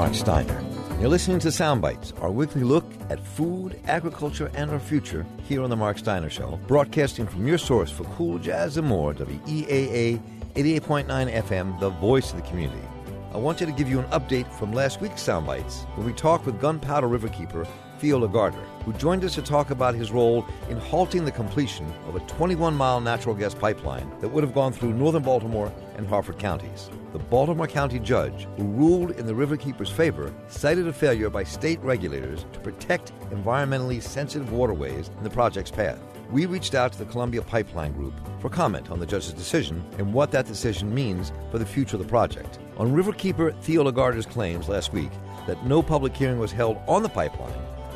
[0.00, 0.64] Mark Steiner.
[0.98, 5.68] You're listening to Soundbites, our weekly look at food, agriculture, and our future here on
[5.68, 10.18] The Mark Steiner Show, broadcasting from your source for cool jazz and more, WEAA
[10.54, 11.06] 88.9
[11.42, 12.80] FM, the voice of the community.
[13.34, 16.46] I want you to give you an update from last week's Soundbites, where we talked
[16.46, 20.78] with Gunpowder Riverkeeper Theaux Le Gardeur, who joined us to talk about his role in
[20.78, 24.94] halting the completion of a 21 mile natural gas pipeline that would have gone through
[24.94, 26.90] northern Baltimore and Harford counties.
[27.12, 31.78] The Baltimore County judge, who ruled in the Riverkeeper's favor, cited a failure by state
[31.80, 36.00] regulators to protect environmentally sensitive waterways in the project's path.
[36.30, 40.14] We reached out to the Columbia Pipeline Group for comment on the judge's decision and
[40.14, 42.58] what that decision means for the future of the project.
[42.78, 45.10] On Riverkeeper Theaux Le Gardeur's claims last week
[45.46, 47.52] that no public hearing was held on the pipeline,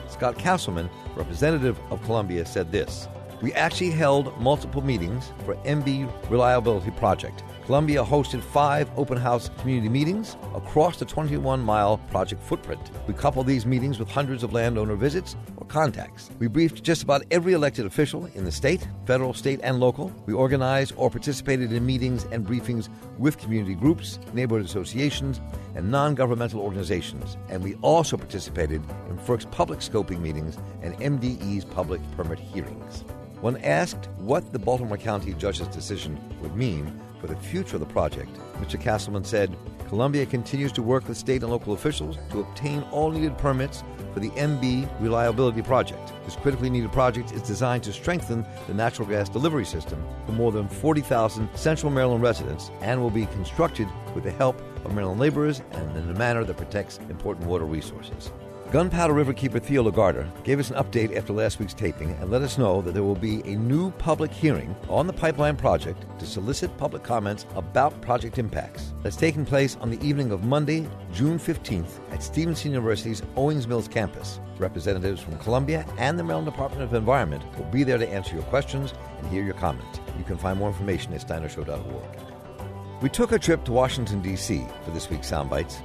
[0.08, 3.08] Scott Castleman, representative of Columbia, said this
[3.41, 7.42] We actually held multiple meetings for MB Reliability Project.
[7.66, 12.90] Columbia hosted five open house community meetings across the 21 mile project footprint.
[13.06, 16.30] We coupled these meetings with hundreds of landowner visits or contacts.
[16.38, 20.12] We briefed just about every elected official in the state, federal, state, and local.
[20.26, 25.40] We organized or participated in meetings and briefings with community groups, neighborhood associations,
[25.74, 27.38] and non governmental organizations.
[27.48, 33.04] And we also participated in FERC's public scoping meetings and MDE's public permit hearings.
[33.40, 37.86] When asked what the Baltimore County judge's decision would mean, for the future of the
[37.86, 38.78] project, Mr.
[38.78, 39.56] Castleman said
[39.89, 44.20] Columbia continues to work with state and local officials to obtain all needed permits for
[44.20, 46.12] the MB Reliability Project.
[46.27, 50.53] This critically needed project is designed to strengthen the natural gas delivery system for more
[50.53, 55.62] than 40,000 Central Maryland residents and will be constructed with the help of Maryland laborers
[55.70, 58.33] and in a manner that protects important water resources.
[58.72, 62.42] Gunpowder Riverkeeper Theaux Le Gardeur gave us an update after last week's taping and let
[62.42, 66.26] us know that there will be a new public hearing on the pipeline project to
[66.26, 68.92] solicit public comments about project impacts.
[69.04, 73.86] That's taking place on the evening of Monday, June 15th at Stevenson University's Owings Mills
[73.86, 74.41] campus.
[74.58, 78.44] Representatives from Columbia and the Maryland Department of Environment will be there to answer your
[78.44, 80.00] questions and hear your comments.
[80.19, 83.03] You can find more information at steinershow.org.
[83.03, 84.64] We took a trip to Washington, D.C.
[84.84, 85.80] for this week's Soundbites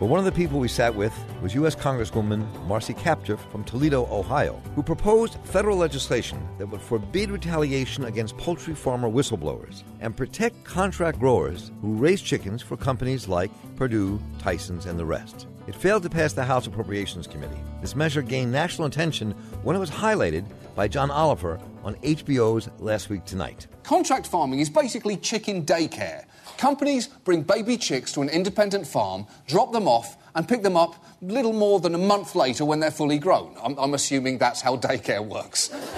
[0.00, 1.12] but one of the people we sat with
[1.42, 1.76] was U.S.
[1.76, 8.38] Congresswoman Marcy Kaptur from Toledo, Ohio, who proposed federal legislation that would forbid retaliation against
[8.38, 14.86] poultry farmer whistleblowers and protect contract growers who raise chickens for companies like Perdue, Tyson's,
[14.86, 15.46] and the rest.
[15.66, 17.60] It failed to pass the House Appropriations Committee.
[17.82, 19.32] This measure gained national attention
[19.62, 23.66] when it was highlighted by John Oliver on HBO's Last Week Tonight.
[23.82, 26.24] Contract farming is basically chicken daycare.
[26.60, 30.94] Companies bring baby chicks to an independent farm, drop them off, and pick them up
[31.22, 33.56] little more than a month later when they're fully grown.
[33.64, 35.70] I'm, I'm assuming that's how daycare works.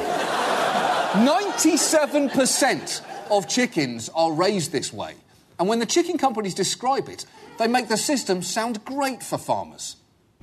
[1.14, 5.16] 97% of chickens are raised this way.
[5.58, 7.26] And when the chicken companies describe it,
[7.58, 9.96] they make the system sound great for farmers.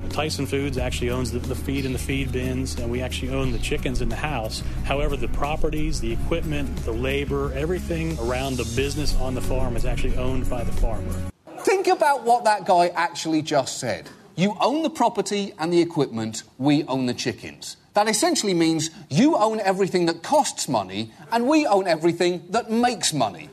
[0.07, 3.51] Tyson Foods actually owns the, the, feed and the feed bins, and we actually own
[3.51, 4.63] the chickens in the house.
[4.85, 9.85] However, the properties, the equipment, the labor, everything around the business on the farm is
[9.85, 11.13] actually owned by the farmer.
[11.59, 14.09] Think about what that guy actually just said.
[14.35, 17.75] You own the property and the equipment, we own the chickens.
[17.93, 23.13] That essentially means you own everything that costs money, and we own everything that makes
[23.13, 23.49] money.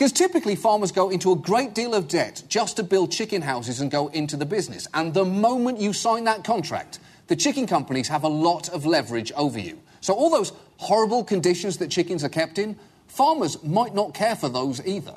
[0.00, 3.82] Because typically farmers go into a great deal of debt just to build chicken houses
[3.82, 4.88] and go into the business.
[4.94, 9.30] And the moment you sign that contract, the chicken companies have a lot of leverage
[9.32, 9.78] over you.
[10.00, 12.78] So all those horrible conditions that chickens are kept in,
[13.08, 15.12] farmers might not care for those either.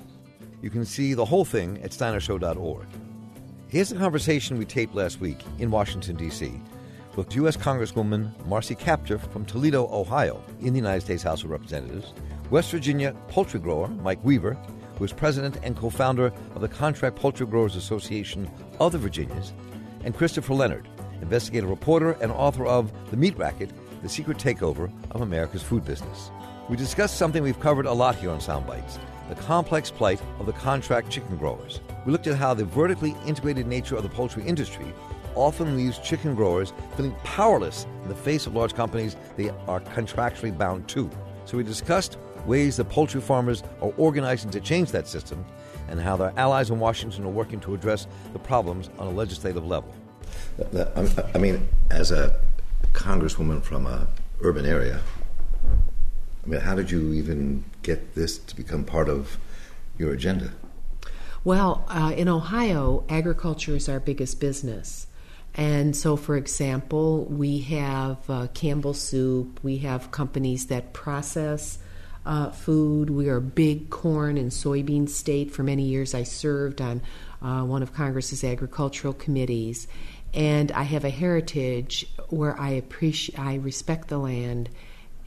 [0.62, 2.86] You can see the whole thing at steinershow.org.
[3.70, 6.60] Here's a conversation we taped last week in Washington, D.C.
[7.16, 7.56] with U.S.
[7.56, 12.12] Congresswoman Marcy Kaptur from Toledo, Ohio, in the United States House of Representatives,
[12.54, 14.54] West Virginia poultry grower Mike Weaver,
[15.00, 18.48] who is president and co founder of the Contract Poultry Growers Association
[18.80, 19.54] of the Virginias,
[20.04, 20.88] and Christopher Leonard,
[21.20, 23.72] investigative reporter and author of The Meat Racket
[24.04, 26.30] The Secret Takeover of America's Food Business.
[26.70, 30.54] We discussed something we've covered a lot here on Soundbites the complex plight of the
[30.54, 31.80] contract chicken growers.
[32.06, 34.86] We looked at how the vertically integrated nature of the poultry industry
[35.34, 40.56] often leaves chicken growers feeling powerless in the face of large companies they are contractually
[40.56, 41.10] bound to.
[41.46, 45.46] So we discussed ways that poultry farmers are organizing to change that system,
[45.88, 49.66] and how their allies in Washington are working to address the problems on a legislative
[49.66, 49.94] level.
[51.34, 52.40] I mean, as a
[52.94, 54.08] congresswoman from an
[54.42, 55.02] urban area,
[56.44, 59.38] I mean, how did you even get this to become part of
[59.98, 60.52] your agenda?
[61.44, 65.08] Well, uh, in Ohio, agriculture is our biggest business.
[65.56, 71.78] And so, for example, we have uh, Campbell Soup, we have companies that process
[72.26, 73.10] uh, food.
[73.10, 75.52] We are a big corn and soybean state.
[75.52, 77.02] For many years, I served on
[77.42, 79.88] uh, one of Congress's agricultural committees,
[80.34, 84.70] and I have a heritage where I appreciate, I respect the land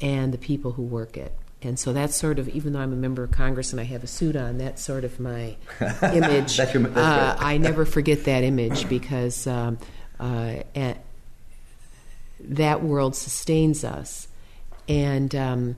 [0.00, 1.32] and the people who work it.
[1.62, 4.04] And so that's sort of, even though I'm a member of Congress and I have
[4.04, 5.56] a suit on, that's sort of my
[6.02, 6.56] image.
[6.56, 7.36] That's your- that's uh.
[7.40, 9.78] I never forget that image because um,
[10.20, 10.98] uh, at,
[12.40, 14.28] that world sustains us.
[14.88, 15.76] And um,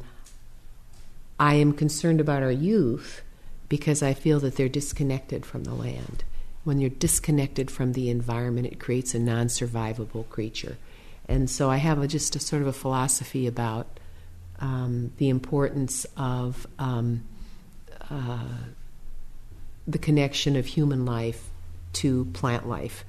[1.38, 3.22] I am concerned about our youth
[3.68, 6.24] because I feel that they're disconnected from the land.
[6.64, 10.76] When you're disconnected from the environment, it creates a non survivable creature.
[11.28, 14.00] And so I have a, just a sort of a philosophy about
[14.60, 17.22] um, the importance of um,
[18.10, 18.48] uh,
[19.86, 21.48] the connection of human life
[21.94, 23.04] to plant life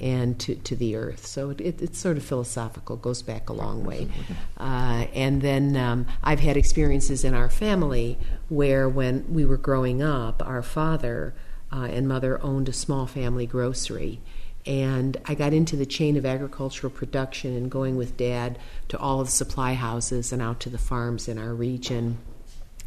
[0.00, 1.26] and to, to the earth.
[1.26, 4.08] So it, it, it's sort of philosophical, goes back a long way.
[4.56, 8.18] Uh, and then um, I've had experiences in our family
[8.48, 11.34] where when we were growing up, our father
[11.72, 14.20] uh, and mother owned a small family grocery.
[14.66, 18.58] And I got into the chain of agricultural production and going with dad
[18.88, 22.18] to all of the supply houses and out to the farms in our region.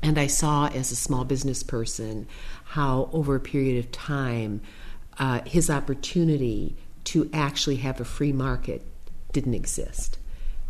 [0.02, 2.28] And I saw as a small business person
[2.66, 4.62] how, over a period of time,
[5.18, 8.86] uh, his opportunity to actually have a free market
[9.32, 10.18] didn't exist.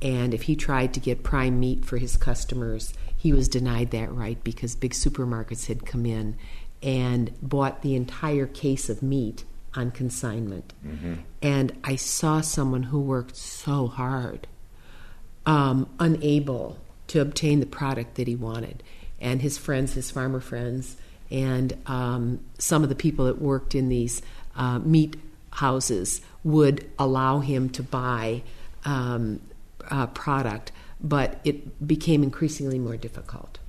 [0.01, 4.12] And if he tried to get prime meat for his customers, he was denied that
[4.12, 6.35] right because big supermarkets had come in
[6.81, 9.45] and bought the entire case of meat
[9.75, 10.74] on consignment.
[11.41, 14.47] And I saw someone who worked so hard
[15.45, 16.77] um, unable
[17.07, 18.83] to obtain the product that he wanted.
[19.19, 20.97] And his friends, his farmer friends,
[21.31, 24.21] and um, some of the people that worked in these
[24.56, 25.15] uh, meat
[25.53, 28.44] houses would allow him to buy
[28.85, 29.39] um,
[29.89, 30.71] uh, product,
[31.01, 33.59] but it became increasingly more difficult.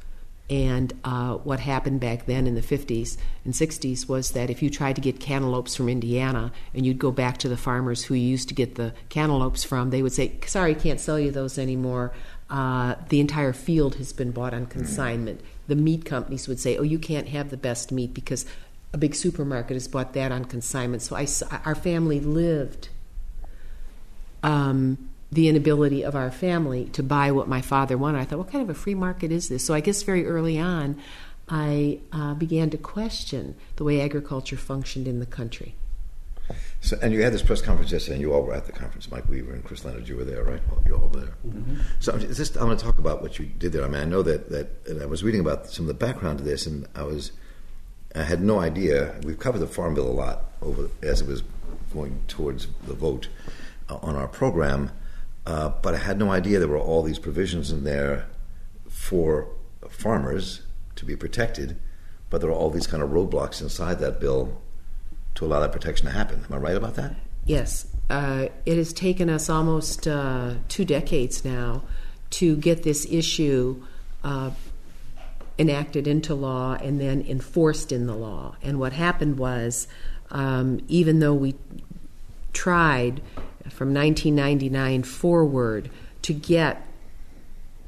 [0.51, 4.69] And uh, what happened back then in the 50s and 60s was that if you
[4.69, 8.29] tried to get cantaloupes from Indiana and you'd go back to the farmers who you
[8.29, 12.13] used to get the cantaloupes from, they would say, Sorry, can't sell you those anymore.
[12.51, 15.41] Uh, the entire field has been bought on consignment.
[15.67, 18.45] The meat companies would say, Oh, you can't have the best meat because
[18.95, 21.03] a big supermarket has bought that on consignment.
[21.03, 22.89] So I, s- our family lived
[24.43, 28.21] um, the inability of our family to buy what my father wanted.
[28.21, 29.67] I thought, what kind of a free market is this?
[29.67, 30.97] So I guess very early on,
[31.49, 35.75] I uh, began to question the way agriculture functioned in the country.
[36.81, 39.11] So, and you had this press conference yesterday, and you all were at the conference.
[39.11, 40.61] Mike Weaver and Chris Leonard, you were there, right?
[40.71, 41.35] Well, you all were there.
[42.01, 43.83] So, I'm just, I want to talk about what you did there.
[43.85, 46.39] I mean, I know that that and I was reading about some of the background
[46.39, 47.33] to this, and I was,
[48.15, 49.15] I had no idea.
[49.25, 51.43] We've covered the Farm Bill a lot over as it was
[51.93, 53.29] going towards the vote
[53.89, 54.91] uh, on our program,
[55.47, 58.27] uh, but I had no idea there were all these provisions in there
[58.89, 59.49] for
[59.89, 60.63] farmers
[60.97, 61.77] to be protected,
[62.31, 64.61] but there are all these kind of roadblocks inside that bill
[65.35, 66.45] to allow that protection to happen.
[66.49, 67.17] Am I right about that?
[67.45, 71.83] Yes, uh, it has taken us almost uh, two decades now
[72.31, 73.85] to get this issue
[74.23, 74.51] uh,
[75.59, 78.57] enacted into law and then enforced in the law.
[78.63, 79.87] And what happened was,
[80.31, 81.55] um, even though we
[82.53, 83.21] tried
[83.71, 85.91] from 1999 forward
[86.23, 86.87] to get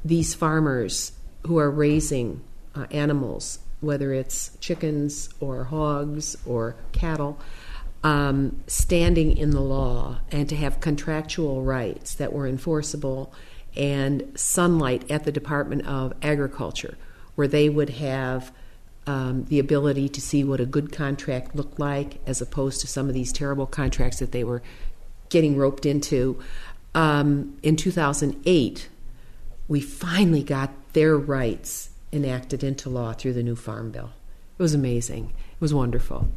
[0.04, 1.12] these farmers
[1.46, 2.42] who are raising
[2.74, 7.38] uh, animals, whether it's chickens or hogs or cattle,
[8.04, 13.32] um, standing in the law and to have contractual rights that were enforceable
[13.76, 16.96] and sunlight at the Department of Agriculture,
[17.36, 18.52] where they would have
[19.06, 23.08] um, the ability to see what a good contract looked like as opposed to some
[23.08, 24.62] of these terrible contracts that they were
[25.28, 26.38] getting roped into.
[26.94, 28.88] Um, in 2008,
[29.68, 34.10] we finally got their rights enacted into law through the new Farm Bill.
[34.58, 35.32] It was amazing.
[35.52, 36.28] It was wonderful.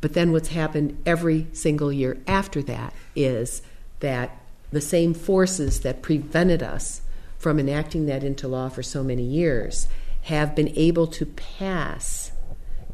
[0.00, 3.62] But then what's happened every single year after that is
[4.00, 4.36] that
[4.72, 7.02] the same forces that prevented us
[7.38, 9.88] from enacting that into law for so many years
[10.22, 12.32] have been able to pass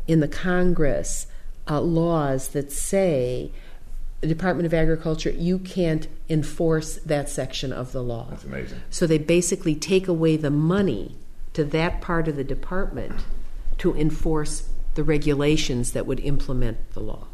[0.06, 1.26] in the Congress
[1.68, 3.50] uh, laws that say
[4.21, 8.28] the Department of Agriculture, you can't enforce that section of the law.
[8.30, 8.80] That's amazing.
[8.90, 11.16] So they basically take away the money
[11.52, 13.25] to that part of the department
[13.78, 17.26] to enforce the regulations that would implement the law.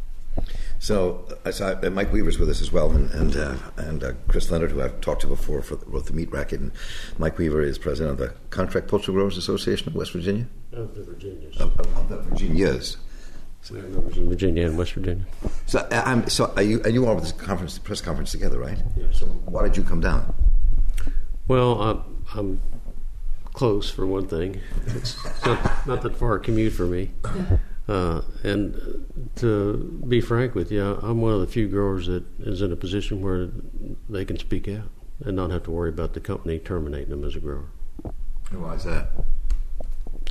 [0.82, 4.12] So, uh, so I, Mike Weaver's with us as well, and and, uh, and uh,
[4.26, 6.58] Chris Leonard, who I've talked to before, for, wrote the Meat Racket.
[6.58, 6.72] And
[7.18, 10.44] Mike Weaver is president of the Contract Poultry Growers Association of West Virginia.
[10.72, 11.56] Of the Virginias.
[11.60, 12.96] Of, of, the Virginias.
[13.70, 15.24] We have members in Virginia and West Virginia.
[15.66, 18.58] So, uh, I'm, so are you and you all at this conference, press conference together,
[18.58, 18.82] right?
[18.96, 19.20] Yes.
[19.20, 20.34] So, why did you come down?
[21.46, 22.62] Well, I'm, I'm
[23.52, 24.60] close for one thing.
[24.86, 27.12] It's not, not that far a commute for me.
[27.88, 32.62] Uh, and to be frank with you, I'm one of the few growers that is
[32.62, 33.48] in a position where
[34.08, 34.88] they can speak out
[35.24, 37.66] and not have to worry about the company terminating them as a grower.
[38.50, 39.10] Why is that?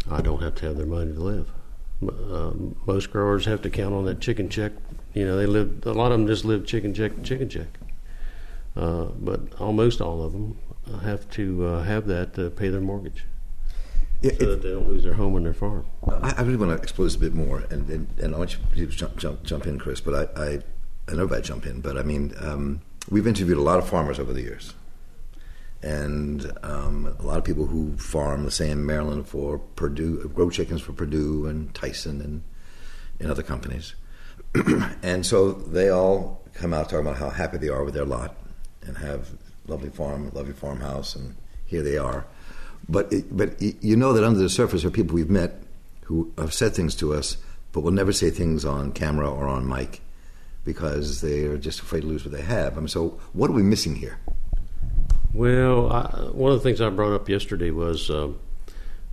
[0.10, 1.52] I don't have to have their money to live.
[2.02, 2.52] Uh,
[2.86, 4.72] most growers have to count on that chicken check.
[5.14, 5.86] You know, they live.
[5.86, 7.68] A lot of them just live chicken check, chicken check.
[8.76, 10.58] Uh, but almost all of them
[11.04, 13.26] have to uh, have that to pay their mortgage,
[14.22, 15.86] Yeah, so it- that they don't lose their home and their farm.
[16.08, 18.58] I, I really want to explore this a bit more, and, and, and I want
[18.76, 20.00] you to jump, jump, jump in, Chris.
[20.02, 20.60] But I, I,
[21.10, 23.88] I know if I jump in, but I mean, um, we've interviewed a lot of
[23.90, 24.74] farmers over the years,
[25.82, 30.50] and um, a lot of people who farm, let's say in Maryland for Perdue, grow
[30.50, 32.44] chickens for Perdue and Tyson and
[33.20, 33.94] and other companies,
[35.04, 38.36] and so they all come out talking about how happy they are with their lot
[38.84, 39.30] and have
[39.68, 41.36] lovely farm, lovely farmhouse, and
[41.66, 42.26] here they are.
[42.90, 45.62] But it, but you know that under the surface are people we've met
[46.06, 47.38] who have said things to us,
[47.72, 50.02] but will never say things on camera or on mic
[50.64, 52.78] because they are just afraid to lose what they have.
[52.78, 54.18] I mean, so what are we missing here?
[55.34, 58.40] Well, I, one of the things I brought up yesterday was um,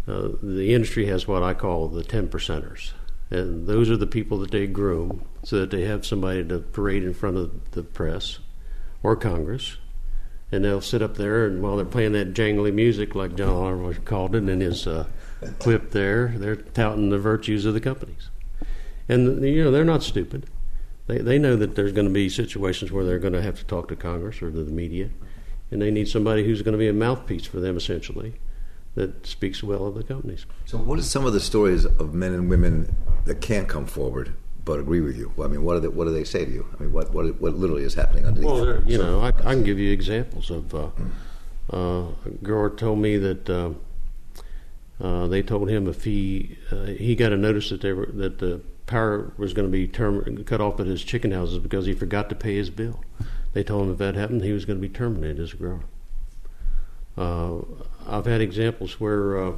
[0.06, 2.92] uh, the industry has what I call the 10 percenters.
[3.30, 7.04] And those are the people that they groom so that they have somebody to parade
[7.04, 8.38] in front of the press
[9.02, 9.76] or Congress.
[10.50, 13.94] And they'll sit up there, and while they're playing that jangly music, like John Oliver
[14.00, 15.06] called it in his uh,
[15.58, 18.30] clip there, they're touting the virtues of the companies.
[19.10, 20.46] And, you know, they're not stupid.
[21.06, 23.64] They, they know that there's going to be situations where they're going to have to
[23.64, 25.10] talk to Congress or to the media
[25.70, 28.34] and they need somebody who's going to be a mouthpiece for them, essentially,
[28.94, 30.46] that speaks well of the companies.
[30.64, 32.94] So, what are some of the stories of men and women
[33.26, 34.32] that can't come forward
[34.68, 35.32] but agree with you?
[35.34, 36.66] Well, I mean, what, what do they say to you?
[36.78, 38.50] I mean, what, what, what literally is happening underneath?
[38.50, 40.74] Well, there- you know, I, I can give you examples of.
[40.74, 40.90] Uh,
[41.72, 43.70] uh, a grower told me that uh,
[45.02, 48.38] uh, they told him if he uh, he got a notice that they were that
[48.38, 51.92] the power was going to be term, cut off at his chicken houses because he
[51.94, 53.00] forgot to pay his bill.
[53.54, 55.80] They told him if that happened, he was going to be terminated as a grower.
[57.16, 57.58] Uh,
[58.06, 59.52] I've had examples where uh,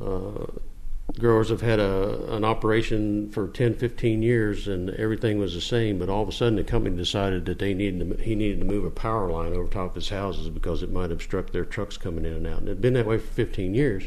[0.00, 0.46] uh,
[1.18, 5.98] growers have had a, an operation for 10, 15 years and everything was the same,
[5.98, 8.66] but all of a sudden the company decided that they needed to, he needed to
[8.66, 11.96] move a power line over top of his houses because it might obstruct their trucks
[11.96, 12.60] coming in and out.
[12.60, 14.04] And it had been that way for 15 years.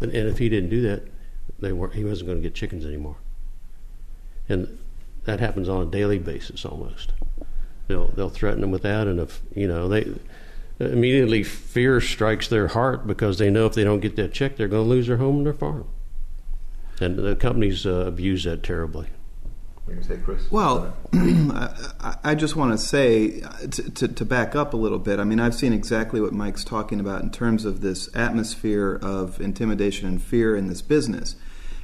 [0.00, 1.02] And, and if he didn't do that,
[1.58, 3.16] they weren't he wasn't going to get chickens anymore.
[4.48, 4.78] And
[5.24, 7.12] that happens on a daily basis almost.
[7.86, 10.12] They'll they'll threaten them with that, and if you know they
[10.78, 14.68] immediately fear strikes their heart because they know if they don't get that check, they're
[14.68, 15.86] going to lose their home and their farm.
[17.02, 19.08] And the companies uh, abuse that terribly.
[19.84, 20.48] What do you say, Chris?
[20.52, 25.00] Well, I, I just want to say uh, to, to, to back up a little
[25.00, 25.18] bit.
[25.18, 29.40] I mean, I've seen exactly what Mike's talking about in terms of this atmosphere of
[29.40, 31.34] intimidation and fear in this business.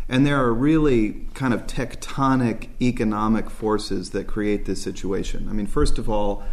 [0.08, 5.48] And there are really kind of tectonic economic forces that create this situation.
[5.50, 6.44] I mean, first of all,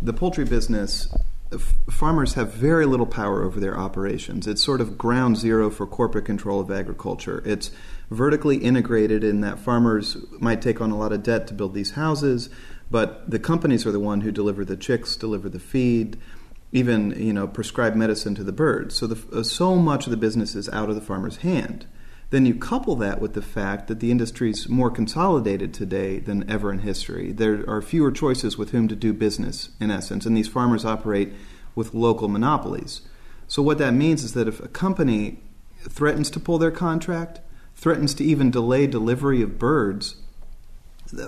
[0.00, 1.12] the poultry business,
[1.90, 4.46] farmers have very little power over their operations.
[4.46, 7.42] It's sort of ground zero for corporate control of agriculture.
[7.44, 7.72] It's
[8.14, 11.92] vertically integrated in that farmers might take on a lot of debt to build these
[11.92, 12.48] houses,
[12.90, 16.18] but the companies are the one who deliver the chicks, deliver the feed,
[16.72, 18.94] even you know prescribe medicine to the birds.
[18.94, 21.86] So the, uh, so much of the business is out of the farmer's hand.
[22.30, 26.50] Then you couple that with the fact that the industry is more consolidated today than
[26.50, 27.32] ever in history.
[27.32, 31.32] There are fewer choices with whom to do business, in essence, and these farmers operate
[31.76, 33.02] with local monopolies.
[33.46, 35.40] So, what that means is that if a company
[35.88, 37.40] threatens to pull their contract,
[37.74, 40.16] threatens to even delay delivery of birds,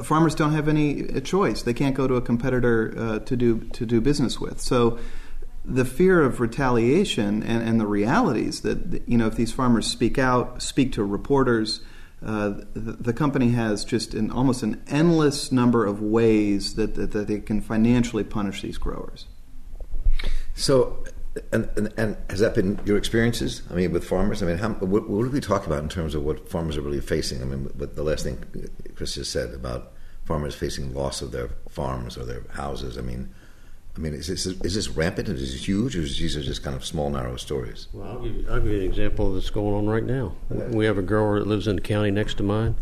[0.02, 1.62] farmers don't have any choice.
[1.62, 4.60] They can't go to a competitor uh, to do to do business with.
[4.60, 4.98] So
[5.64, 10.18] the fear of retaliation and, and the realities that you know if these farmers speak
[10.18, 11.80] out, speak to reporters,
[12.24, 17.12] uh, the, the company has just an almost an endless number of ways that, that,
[17.12, 19.26] that they can financially punish these growers.
[20.54, 21.04] So,
[21.52, 23.62] and, and, and has that been your experiences?
[23.70, 24.42] I mean, with farmers.
[24.42, 26.82] I mean, how, what, what do we talk about in terms of what farmers are
[26.82, 27.42] really facing?
[27.42, 28.42] I mean, what the last thing
[28.94, 29.92] Chris just said about
[30.24, 32.98] farmers facing loss of their farms or their houses.
[32.98, 33.32] I mean,
[33.96, 35.28] I mean, is this is this rampant?
[35.28, 37.88] Is this huge, or is these are just kind of small, narrow stories?
[37.92, 40.34] Well, I'll give, you, I'll give you an example that's going on right now.
[40.50, 42.76] We have a grower that lives in the county next to mine.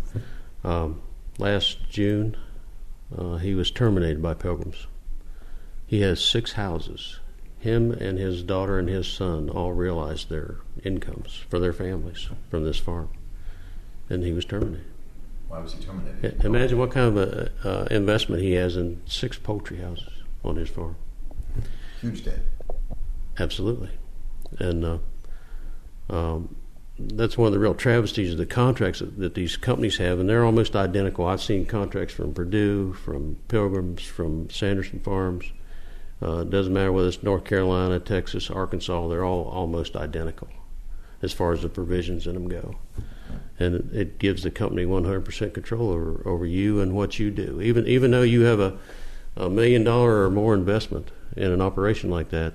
[0.64, 1.02] Um,
[1.38, 2.36] last June,
[3.16, 4.86] uh, he was terminated by Pilgrims.
[5.86, 7.20] He has six houses.
[7.64, 12.62] Him and his daughter and his son all realized their incomes for their families from
[12.62, 13.08] this farm,
[14.10, 14.84] and he was terminated.
[15.48, 16.44] Why was he terminated?
[16.44, 20.12] Imagine what kind of a, uh, investment he has in six poultry houses
[20.44, 20.96] on his farm.
[22.02, 22.40] Huge debt.
[23.38, 23.92] Absolutely,
[24.58, 24.98] and uh,
[26.10, 26.56] um,
[26.98, 30.28] that's one of the real travesties of the contracts that, that, these companies have, and
[30.28, 31.24] they're almost identical.
[31.24, 35.46] I've seen contracts from Perdue, from Pilgrims, from Sanderson Farms.
[36.22, 40.48] Uh, it doesn't matter whether it's North Carolina, Texas, Arkansas; they're all almost identical
[41.24, 42.76] as far as the provisions in them go.
[43.58, 47.60] And it gives the company 100% control over, over you and what you do.
[47.60, 48.76] Even even though you have a,
[49.36, 52.54] a million dollar or more investment in an operation like that,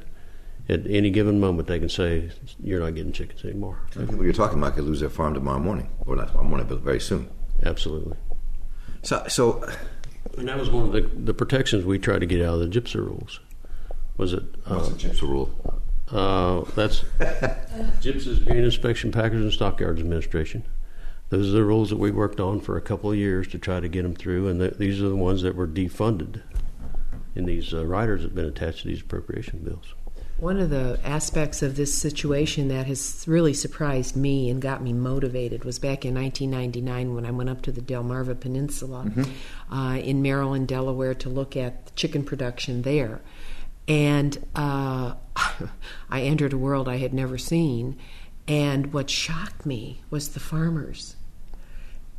[0.67, 2.29] at any given moment they can say
[2.61, 3.79] you're not getting chickens anymore.
[3.93, 6.67] The people you're talking about could lose their farm tomorrow morning, or not tomorrow morning,
[6.67, 7.29] but very soon.
[7.63, 8.17] Absolutely.
[9.01, 9.67] So, so
[10.37, 12.79] and that was one of the, the protections we tried to get out of the
[12.81, 13.39] GIPSA rules.
[14.19, 14.43] Was it?
[14.65, 15.49] What's uh, the GIPSA rule?
[16.11, 16.99] Uh, that's
[18.01, 20.65] GIPSA's Grain Inspection Packers and Stockyards Administration.
[21.29, 23.79] Those are the rules that we worked on for a couple of years to try
[23.79, 26.41] to get them through, and the, these are the ones that were defunded
[27.33, 29.93] in these uh, riders that have been attached to these appropriation bills.
[30.37, 34.91] One of the aspects of this situation that has really surprised me and got me
[34.91, 39.73] motivated was back in 1999 when I went up to the Delmarva Peninsula mm-hmm.
[39.73, 43.21] uh, in Maryland, Delaware, to look at chicken production there.
[43.89, 45.15] And uh,
[46.09, 47.97] I entered a world I had never seen.
[48.47, 51.17] And what shocked me was the farmers.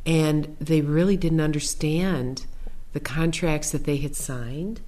[0.05, 2.45] And they really didn't understand
[2.93, 4.81] the contracts that they had signed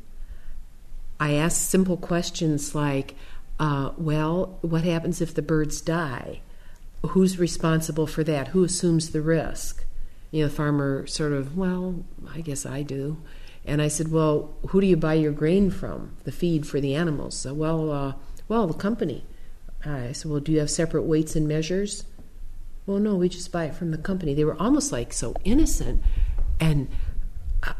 [1.24, 3.16] I asked simple questions like,
[3.58, 6.42] uh, well, what happens if the birds die?
[7.06, 8.50] Who's responsible for that?
[8.50, 9.86] Who assumes the risk?
[10.32, 13.22] You know, the farmer sort of, well, I guess I do.
[13.66, 16.16] And I said, well, who do you buy your grain from?
[16.26, 17.38] The feed for the animals?
[17.38, 18.14] So, well, uh,
[18.48, 19.26] well, the company.
[19.86, 22.06] I said, well, do you have separate weights and measures?
[22.86, 24.34] Well, no, we just buy it from the company.
[24.34, 26.02] They were almost like so innocent.
[26.60, 26.90] And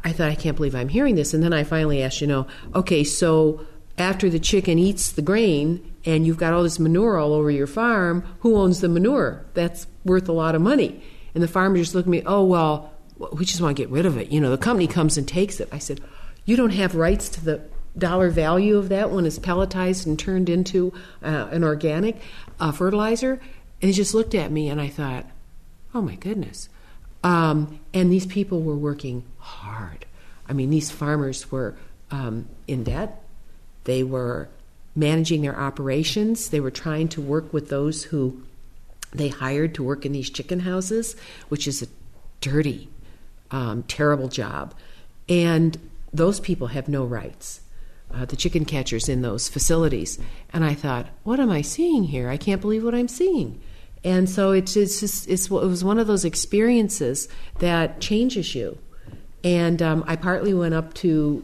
[0.04, 1.34] I thought, I can't believe I'm hearing this.
[1.34, 3.66] And then I finally asked, you know, okay, so
[3.98, 7.68] after the chicken eats the grain and you've got all this manure all over your
[7.68, 9.46] farm, who owns the manure?
[9.54, 11.04] That's worth a lot of money.
[11.34, 14.06] And the farmer just looked at me, oh, well, we just want to get rid
[14.06, 14.32] of it.
[14.32, 15.70] You know, the company comes and takes it.
[15.72, 16.02] I said,
[16.46, 17.62] you don't have rights to the
[17.98, 22.18] dollar value of that when it's pelletized and turned into uh, an organic
[22.60, 23.34] uh, fertilizer?
[23.82, 25.26] And he just looked at me and I thought,
[25.94, 26.70] oh my goodness.
[27.24, 30.06] Um, and these people were working hard.
[30.48, 31.76] I mean, these farmers were
[32.12, 33.24] um, in debt.
[33.86, 34.50] They were
[34.96, 36.50] managing their operations.
[36.50, 38.44] They were trying to work with those who
[39.12, 41.16] they hired to work in these chicken houses,
[41.50, 41.88] which is a
[42.42, 42.90] dirty,
[43.52, 44.74] um, terrible job.
[45.30, 45.78] And
[46.12, 47.62] those people have no rights.
[48.14, 50.20] Uh, the chicken catchers in those facilities.
[50.52, 52.30] And I thought, what am I seeing here?
[52.30, 53.60] I can't believe what I'm seeing.
[54.04, 57.28] And so it's, it's just it's, it was one of those experiences
[57.60, 58.78] that changes you.
[59.44, 61.44] And um, I partly went up to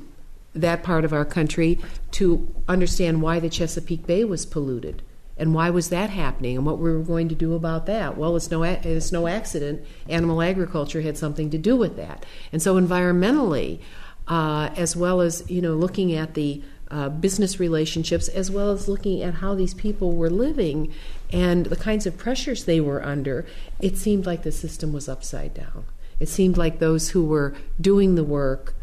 [0.53, 1.79] that part of our country
[2.11, 5.01] to understand why the Chesapeake Bay was polluted
[5.39, 8.17] and why was that happening and what we were going to do about that.
[8.17, 9.83] Well, it's no it's no accident.
[10.07, 13.79] Animal agriculture had something to do with that, and so environmentally,
[14.27, 18.87] uh, as well as you know, looking at the uh, business relationships, as well as
[18.87, 20.93] looking at how these people were living
[21.31, 23.45] and the kinds of pressures they were under,
[23.79, 25.85] it seemed like the system was upside down.
[26.19, 28.73] It seemed like those who were doing the work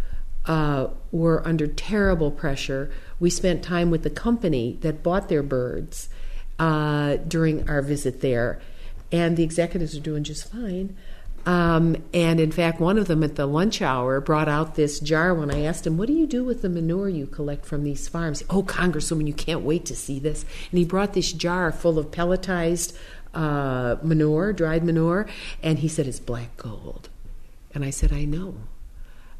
[0.47, 2.91] uh, were under terrible pressure.
[3.19, 6.09] We spent time with the company that bought their birds
[6.59, 8.61] uh, during our visit there,
[9.13, 10.97] and the executives are doing just fine.
[11.47, 15.33] Um, and in fact, one of them at the lunch hour brought out this jar
[15.33, 18.09] when I asked him, What do you do with the manure you collect from these
[18.09, 18.43] farms?
[18.51, 20.45] Oh, Congresswoman, you can't wait to see this.
[20.73, 22.97] And he brought this jar full of pelletized
[23.33, 25.29] uh, manure, dried manure,
[25.63, 27.09] and he said, It's black gold.
[27.73, 28.57] And I said, I know.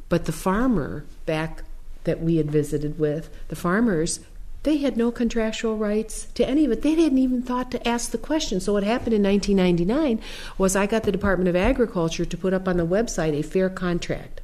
[0.09, 1.65] But the farmer back
[2.05, 4.21] that we had visited with, the farmers
[4.63, 6.83] they had no contractual rights to any of it.
[6.83, 8.61] They hadn't even thought to ask the question.
[8.61, 10.21] So what happened in 1999
[10.59, 13.71] was I got the Department of Agriculture to put up on the website a fair
[13.71, 14.41] contract.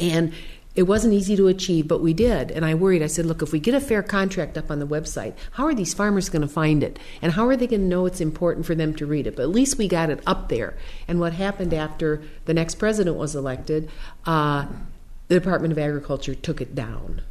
[0.00, 0.32] And
[0.74, 2.50] it wasn't easy to achieve, but we did.
[2.50, 3.02] And I worried.
[3.02, 5.74] I said, look, if we get a fair contract up on the website, how are
[5.74, 6.98] these farmers going to find it?
[7.22, 9.36] And how are they going to know it's important for them to read it?
[9.36, 10.74] But at least we got it up there.
[11.06, 13.88] And what happened after the next president was elected,
[14.26, 14.66] uh,
[15.28, 17.22] the Department of Agriculture took it down.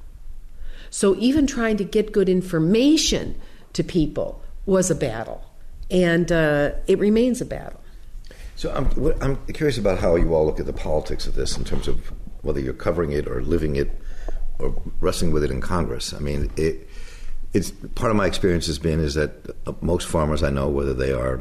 [0.93, 3.33] So even trying to get good information
[3.73, 5.43] to people was a battle,
[5.89, 7.81] and uh, it remains a battle.
[8.55, 11.63] So I'm, I'm curious about how you all look at the politics of this in
[11.63, 13.89] terms of whether you're covering it or living it
[14.59, 16.13] or wrestling with it in Congress.
[16.13, 16.87] I mean, it,
[17.53, 19.33] it's part of my experience has been is that
[19.81, 21.39] most farmers I know, whether they are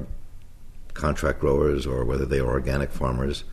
[0.95, 3.45] contract growers or whether they are organic farmers,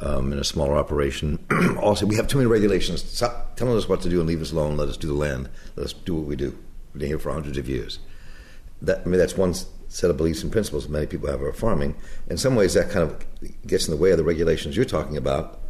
[0.00, 1.38] um, in a smaller operation.
[1.80, 3.02] also, we have too many regulations.
[3.04, 4.76] Stop telling us what to do and leave us alone.
[4.76, 5.48] Let us do the land.
[5.76, 6.58] Let us do what we do.
[6.92, 7.98] We've been here for hundreds of years.
[8.80, 9.54] That, I mean, that's one
[9.88, 11.94] set of beliefs and principles many people have about farming.
[12.28, 13.24] In some ways, that kind of
[13.66, 15.60] gets in the way of the regulations you're talking about,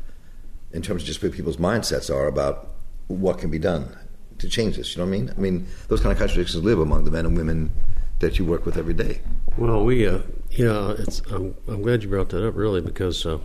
[0.72, 2.70] in terms of just what people's mindsets are about
[3.08, 3.96] what can be done
[4.38, 4.96] to change this.
[4.96, 5.30] You know what I mean?
[5.36, 7.72] I mean, those kind of contradictions live among the men and women
[8.20, 9.20] that you work with every day.
[9.58, 10.96] Well, we, uh, you know,
[11.30, 13.38] I'm, I'm glad you brought that up, really, because uh,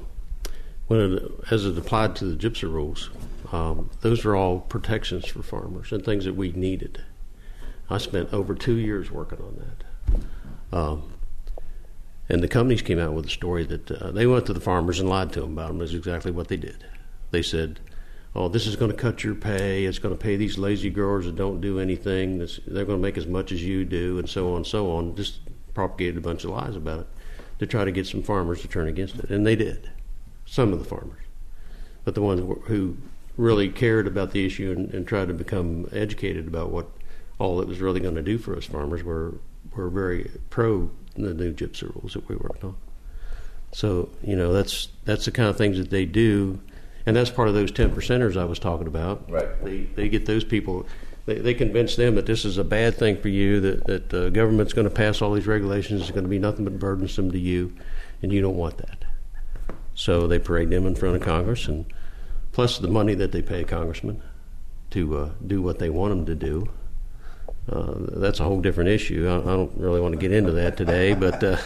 [0.88, 3.10] when it, as it applied to the GIPSA rules,
[3.52, 7.04] um, those are all protections for farmers and things that we needed.
[7.89, 9.63] I spent over two years working on
[10.71, 10.78] that.
[10.78, 11.13] Um,
[12.30, 15.00] and the companies came out with a story that uh, they went to the farmers
[15.00, 15.82] and lied to them about them.
[15.82, 16.86] Is exactly what they did.
[17.32, 17.80] They said,
[18.36, 19.86] "Oh, this is going to cut your pay.
[19.86, 22.39] It's going to pay these lazy growers that don't do anything.
[22.39, 24.91] This, they're going to make as much as you do, and so on and so
[24.91, 25.39] on." Just
[25.73, 27.08] propagated a bunch of lies about it
[27.60, 29.89] to try to get some farmers to turn against it, and they did.
[30.48, 31.24] Some of the farmers,
[32.04, 32.98] but the ones who
[33.36, 36.88] really cared about the issue and, and tried to become educated about what
[37.38, 39.36] all it was really going to do for us farmers were
[39.76, 42.76] were very pro the new GIPSA rules that we worked on.
[43.72, 46.60] So you know that's that's the kind of things that they do,
[47.06, 49.30] and that's part of those ten percenters I was talking about.
[49.30, 49.64] Right.
[49.64, 50.86] They they get those people.
[51.26, 53.60] They, they convince them that this is a bad thing for you.
[53.60, 56.02] That that the government's going to pass all these regulations.
[56.02, 57.74] It's going to be nothing but burdensome to you,
[58.22, 58.97] and you don't want that.
[59.98, 61.84] So they parade them in front of Congress, and
[62.52, 64.22] plus the money that they pay congressmen
[64.92, 66.70] to uh, do what they want them to do.
[67.68, 69.28] Uh, that's a whole different issue.
[69.28, 71.58] I, I, don't really want to get into that today, but uh,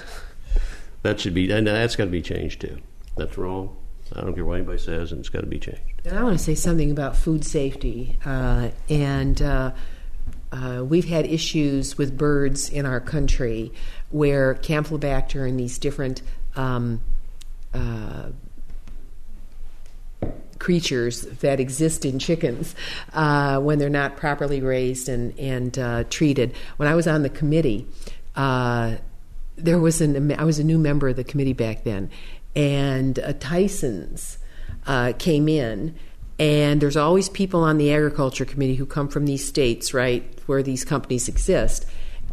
[1.04, 2.80] that should be and that's got to be changed too.
[3.18, 3.76] That's wrong.
[4.14, 5.82] I don't care what anybody says, and it's got to be changed.
[6.06, 9.72] And I want to say something about food safety, uh, and uh,
[10.54, 13.74] uh, we've had issues with birds in our country
[14.10, 16.22] where Campylobacter and these different
[16.56, 17.02] um,
[20.62, 22.76] creatures that exist in chickens
[23.14, 26.54] uh, when they're not properly raised and, and uh, treated.
[26.78, 27.88] When I was on the committee,
[28.36, 28.96] uh,
[29.58, 32.10] there was an I was a new member of the committee back then,
[32.56, 34.38] and uh, Tyson's
[34.86, 35.96] uh, came in.
[36.40, 40.64] And there's always people on the agriculture committee who come from these states, right, where
[40.64, 41.86] these companies exist.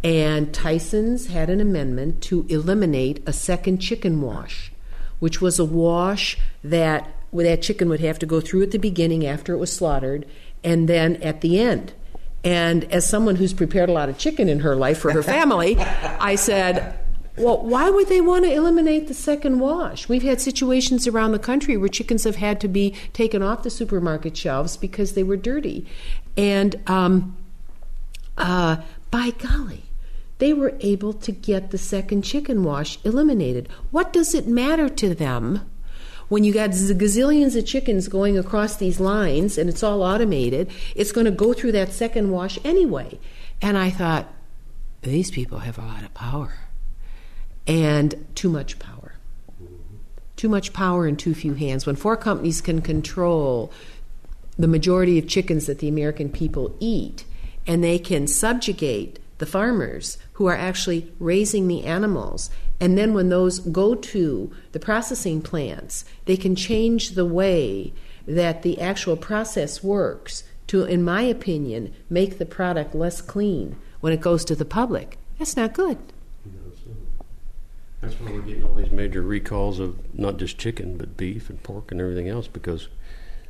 [0.03, 4.73] And Tyson's had an amendment to eliminate a second chicken wash,
[5.19, 9.27] which was a wash that that chicken would have to go through at the beginning
[9.27, 10.27] after it was slaughtered
[10.65, 11.93] and then at the end.
[12.45, 15.77] And as someone who's prepared a lot of chicken in her life for her family,
[15.79, 16.99] I said,
[17.37, 20.09] well, why would they want to eliminate the second wash?
[20.09, 23.71] We've had situations around the country where chickens have had to be taken off the
[23.71, 25.87] supermarket shelves because they were dirty.
[26.37, 27.37] And um,
[28.37, 28.79] uh,
[29.11, 29.85] by golly,
[30.39, 33.69] they were able to get the second chicken wash eliminated.
[33.91, 35.69] What does it matter to them?
[36.29, 41.13] when you got gazillions of chickens going across these lines and it's all automated, it's
[41.13, 43.19] going to go through that second wash anyway.
[43.63, 44.29] And I thought,
[45.03, 46.53] these people have a lot of power
[47.67, 49.15] and too much power.
[50.37, 51.87] Too much power in too few hands.
[51.87, 53.73] When four companies can control
[54.59, 57.25] the majority of chickens that the American people eat,
[57.67, 62.49] and they can subjugate the farmers who are actually raising the animals
[62.81, 67.93] and then when those go to the processing plants, they can change the way
[68.27, 74.13] that the actual process works to, in my opinion, make the product less clean when
[74.13, 75.19] it goes to the public.
[75.39, 75.99] That's not good.
[78.01, 81.61] That's why we're getting all these major recalls of not just chicken, but beef and
[81.65, 82.87] pork and everything else because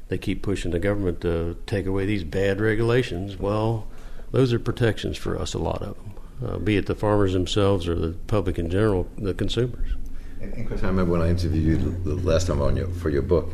[0.09, 3.37] they keep pushing the government to take away these bad regulations.
[3.37, 3.87] Well,
[4.31, 7.89] those are protections for us, a lot of them uh, be it the farmers themselves
[7.89, 9.95] or the public in general, the consumers.
[10.41, 13.23] And, Chris, I remember when I interviewed you the last time on your, for your
[13.23, 13.53] book,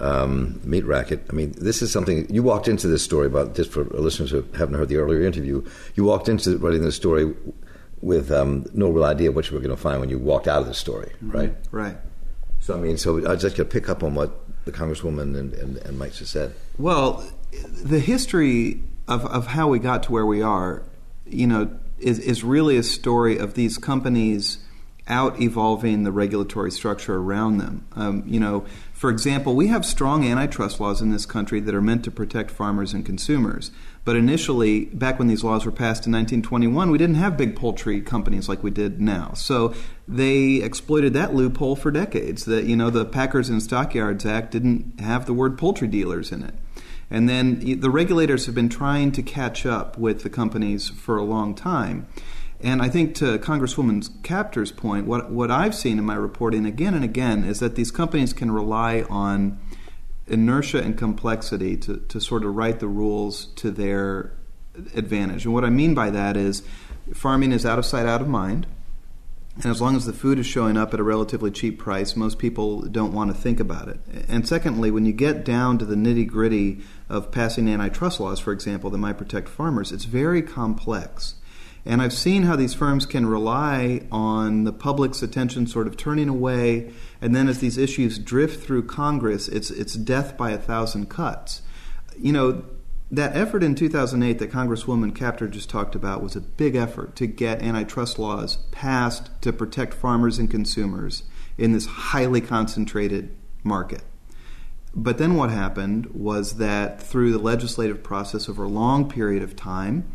[0.00, 1.26] um, Meat Racket.
[1.30, 3.54] I mean, this is something you walked into this story about.
[3.54, 7.34] Just for listeners who haven't heard the earlier interview, you walked into writing this story
[8.00, 10.60] with um, no real idea what you were going to find when you walked out
[10.60, 11.30] of the story, mm-hmm.
[11.30, 11.54] right?
[11.70, 11.96] Right.
[12.60, 15.52] So I mean, so I just going to pick up on what the Congresswoman and,
[15.54, 16.54] and, and Mike just said.
[16.78, 20.82] Well, the history of, of how we got to where we are,
[21.26, 24.58] you know, is, is really a story of these companies
[25.06, 27.86] out evolving the regulatory structure around them.
[27.94, 31.82] Um, you know, for example, we have strong antitrust laws in this country that are
[31.82, 33.70] meant to protect farmers and consumers.
[34.04, 38.00] But initially, back when these laws were passed in 1921, we didn't have big poultry
[38.00, 39.32] companies like we did now.
[39.34, 39.74] So
[40.08, 42.46] they exploited that loophole for decades.
[42.46, 46.42] That you know, the Packers and Stockyards Act didn't have the word poultry dealers in
[46.42, 46.54] it.
[47.14, 51.22] And then the regulators have been trying to catch up with the companies for a
[51.22, 52.08] long time.
[52.60, 56.92] And I think to Congresswoman Kaptur's point, what, what I've seen in my reporting again
[56.92, 59.60] and again is that these companies can rely on
[60.26, 64.32] inertia and complexity to, to sort of write the rules to their
[64.96, 65.44] advantage.
[65.44, 66.64] And what I mean by that is
[67.12, 68.66] farming is out of sight, out of mind.
[69.56, 72.38] And as long as the food is showing up at a relatively cheap price, most
[72.38, 74.00] people don't want to think about it.
[74.28, 78.52] And secondly, when you get down to the nitty gritty of passing antitrust laws, for
[78.52, 81.36] example, that might protect farmers, it's very complex.
[81.86, 86.28] And I've seen how these firms can rely on the public's attention sort of turning
[86.28, 86.90] away,
[87.20, 91.62] and then as these issues drift through Congress, it's, it's death by a thousand cuts.
[92.18, 92.64] You know,
[93.16, 97.26] that effort in 2008 that Congresswoman Kaptur just talked about was a big effort to
[97.26, 101.24] get antitrust laws passed to protect farmers and consumers
[101.56, 104.02] in this highly concentrated market.
[104.94, 109.56] But then what happened was that through the legislative process over a long period of
[109.56, 110.10] time,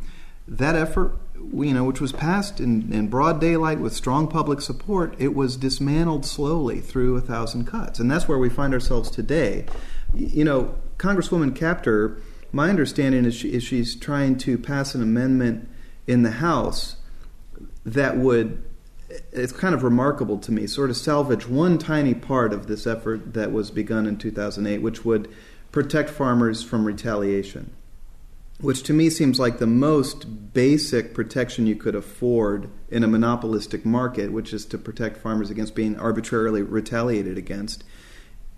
[0.47, 5.15] that effort, you know, which was passed in, in broad daylight with strong public support,
[5.19, 7.99] it was dismantled slowly through a thousand cuts.
[7.99, 9.65] And that's where we find ourselves today.
[10.13, 15.69] You know, Congresswoman Kaptur, my understanding is, she, is she's trying to pass an amendment
[16.07, 16.97] in the House
[17.85, 18.63] that would
[19.31, 23.33] it's kind of remarkable to me, sort of salvage one tiny part of this effort
[23.33, 25.27] that was begun in 2008, which would
[25.71, 27.71] protect farmers from retaliation
[28.61, 33.85] which to me seems like the most basic protection you could afford in a monopolistic
[33.85, 37.85] market, which is to protect farmers against being arbitrarily retaliated against.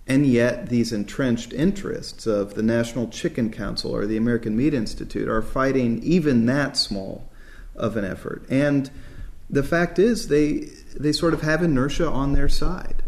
[0.06, 5.28] And yet, these entrenched interests of the National Chicken Council or the American Meat Institute
[5.28, 7.30] are fighting even that small
[7.76, 8.44] of an effort.
[8.50, 8.90] And
[9.48, 13.02] the fact is, they, they sort of have inertia on their side.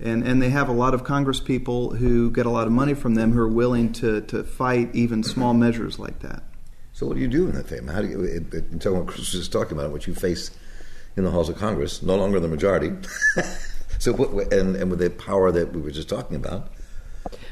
[0.00, 2.94] And, and they have a lot of Congress people who get a lot of money
[2.94, 6.44] from them who are willing to, to fight even small measures like that.
[6.92, 7.86] So, what do you do in that thing?
[7.88, 10.52] How do you, it, it, when Chris was just talking about what you face
[11.16, 12.92] in the halls of Congress, no longer the majority.
[13.98, 16.68] so, and, and with the power that we were just talking about.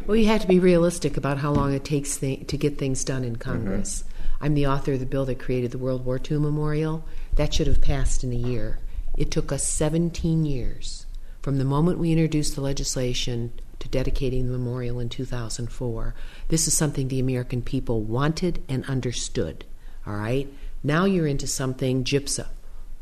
[0.07, 3.05] Well, you have to be realistic about how long it takes th- to get things
[3.05, 4.03] done in Congress.
[4.03, 4.45] Mm-hmm.
[4.45, 7.05] I'm the author of the bill that created the World War II Memorial.
[7.35, 8.79] That should have passed in a year.
[9.17, 11.07] It took us 17 years
[11.43, 16.15] from the moment we introduced the legislation to dedicating the memorial in 2004.
[16.49, 19.65] This is something the American people wanted and understood.
[20.07, 20.53] All right?
[20.83, 22.47] Now you're into something GIPSA.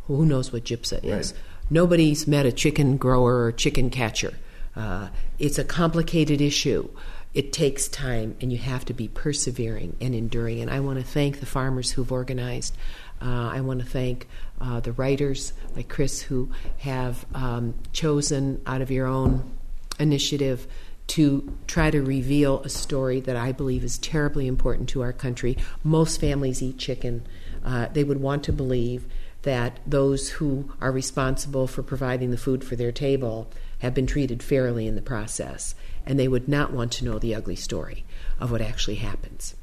[0.07, 1.33] Who knows what GIPSA is?
[1.33, 1.43] Right.
[1.71, 4.35] Nobody's met a chicken grower or chicken catcher.
[4.77, 6.89] Uh, it's a complicated issue.
[7.33, 10.61] It takes time, and you have to be persevering and enduring.
[10.61, 12.77] And I want to thank the farmers who've organized.
[13.21, 14.29] Uh, I want to thank
[14.61, 19.51] uh, the writers like Chris who have um, chosen out of your own
[19.99, 20.67] initiative
[21.07, 25.57] to try to reveal a story that I believe is terribly important to our country.
[25.83, 27.27] Most families eat chicken.
[27.65, 29.07] Uh, they would want to believe
[29.45, 34.43] that those who are responsible for providing the food for their table have been treated
[34.43, 38.05] fairly in the process, and they would not want to know the ugly story
[38.41, 39.55] of what actually happens.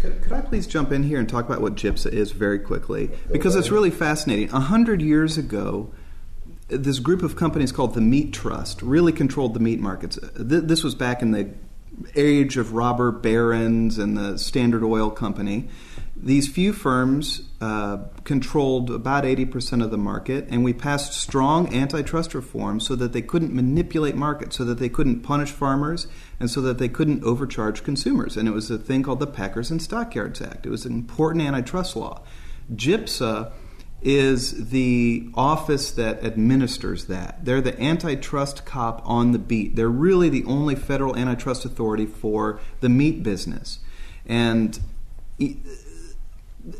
[0.00, 3.10] Could, could, I please jump in here and talk about what GIPSA is very quickly?
[3.32, 4.50] Because it's really fascinating.
[4.50, 5.92] A hundred years ago,
[6.68, 10.18] this group of companies called the Meat Trust really controlled the meat markets.
[10.34, 11.50] This was back in the
[12.14, 15.68] age of robber barons and the Standard Oil Company.
[16.20, 22.34] These few firms uh, controlled about 80% of the market, and we passed strong antitrust
[22.34, 26.08] reforms so that they couldn't manipulate markets, so that they couldn't punish farmers,
[26.40, 28.36] and so that they couldn't overcharge consumers.
[28.36, 30.66] And it was a thing called the Packers and Stockyards Act.
[30.66, 32.22] It was an important antitrust law.
[32.74, 33.52] GIPSA
[34.02, 37.44] is the office that administers that.
[37.44, 39.76] They're the antitrust cop on the beat.
[39.76, 43.78] They're really the only federal antitrust authority for the meat business.
[44.26, 44.78] And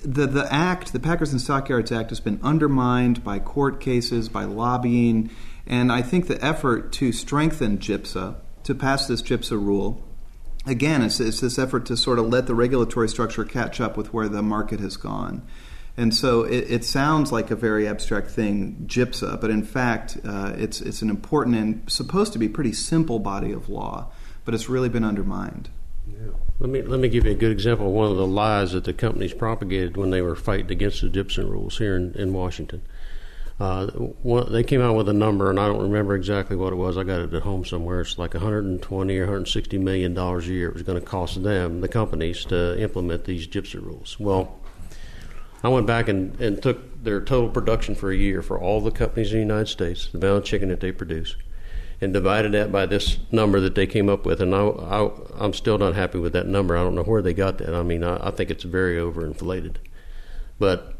[0.04, 4.44] the the act, the Packers and Stockyards Act, has been undermined by court cases, by
[4.44, 5.30] lobbying,
[5.66, 10.02] and I think the effort to strengthen GIPSA, to pass this GIPSA rule,
[10.66, 14.12] again, it's, it's this effort to sort of let the regulatory structure catch up with
[14.12, 15.46] where the market has gone.
[15.96, 20.54] And so it, it, sounds like a very abstract thing, GIPSA, but in fact, uh,
[20.56, 24.12] it's, it's an important and supposed to be pretty simple body of law,
[24.44, 25.70] but it's really been undermined.
[26.60, 28.82] Let me let me give you a good example of one of the lies that
[28.82, 32.82] the companies propagated when they were fighting against the GIPSA rules here in, in Washington.
[33.60, 36.76] Uh, one, they came out with a number, and I don't remember exactly what it
[36.76, 36.96] was.
[36.96, 38.00] I got it at home somewhere.
[38.00, 40.68] It's like 120 or 160 million dollars a year.
[40.68, 44.18] It was going to cost them, the companies, to implement these GIPSA rules.
[44.18, 44.58] Well,
[45.62, 48.92] I went back and, and took their total production for a year for all the
[48.92, 51.34] companies in the United States, the amount of chicken that they produce,
[52.00, 54.40] and divided that by this number that they came up with.
[54.40, 56.76] And I, I, am still not happy with that number.
[56.76, 57.74] I don't know where they got that.
[57.74, 59.76] I mean, I, I think it's very overinflated.
[60.58, 60.94] But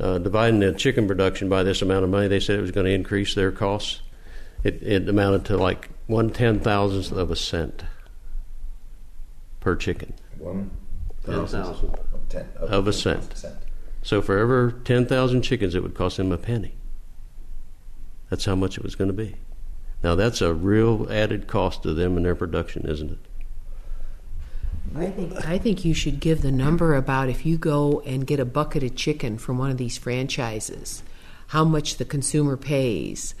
[0.00, 2.86] uh, dividing the chicken production by this amount of money, they said it was going
[2.86, 4.00] to increase their costs.
[4.64, 7.84] It, it amounted to like one ten thousandth of a cent
[9.60, 10.14] per chicken.
[10.38, 10.70] One
[11.22, 13.36] thousandth of, of, a cent.
[13.36, 13.56] cent.
[14.02, 16.74] So for every 10,000 chickens, it would cost them a penny.
[18.30, 19.36] That's how much it was going to be.
[20.02, 23.18] Now that's a real added cost to them in their production, isn't it?
[24.94, 28.40] I think I think you should give the number about if you go and get
[28.40, 31.02] a bucket of chicken from one of these franchises,
[31.48, 33.34] how much the consumer pays,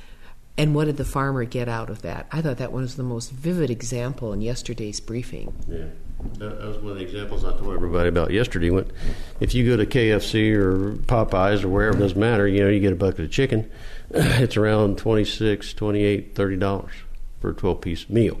[0.56, 2.26] and what did the farmer get out of that?
[2.32, 5.54] I thought that was the most vivid example in yesterday's briefing.
[5.68, 5.86] Yeah.
[6.38, 8.70] That, was one of the examples I told everybody about yesterday.
[8.70, 8.90] When,
[9.40, 12.80] if you go to KFC or Popeyes or wherever, it doesn't matter, you know, you
[12.80, 13.70] get a bucket of chicken,
[14.10, 16.90] it's around 26 28 $30
[17.40, 18.40] for a 12 piece meal.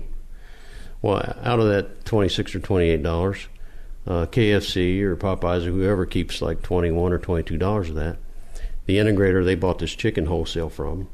[1.00, 3.46] Well, out of that 26 or $28,
[4.06, 8.18] uh, KFC or Popeyes or whoever keeps like 21 or $22 of that.
[8.86, 11.08] The integrator they bought this chicken wholesale from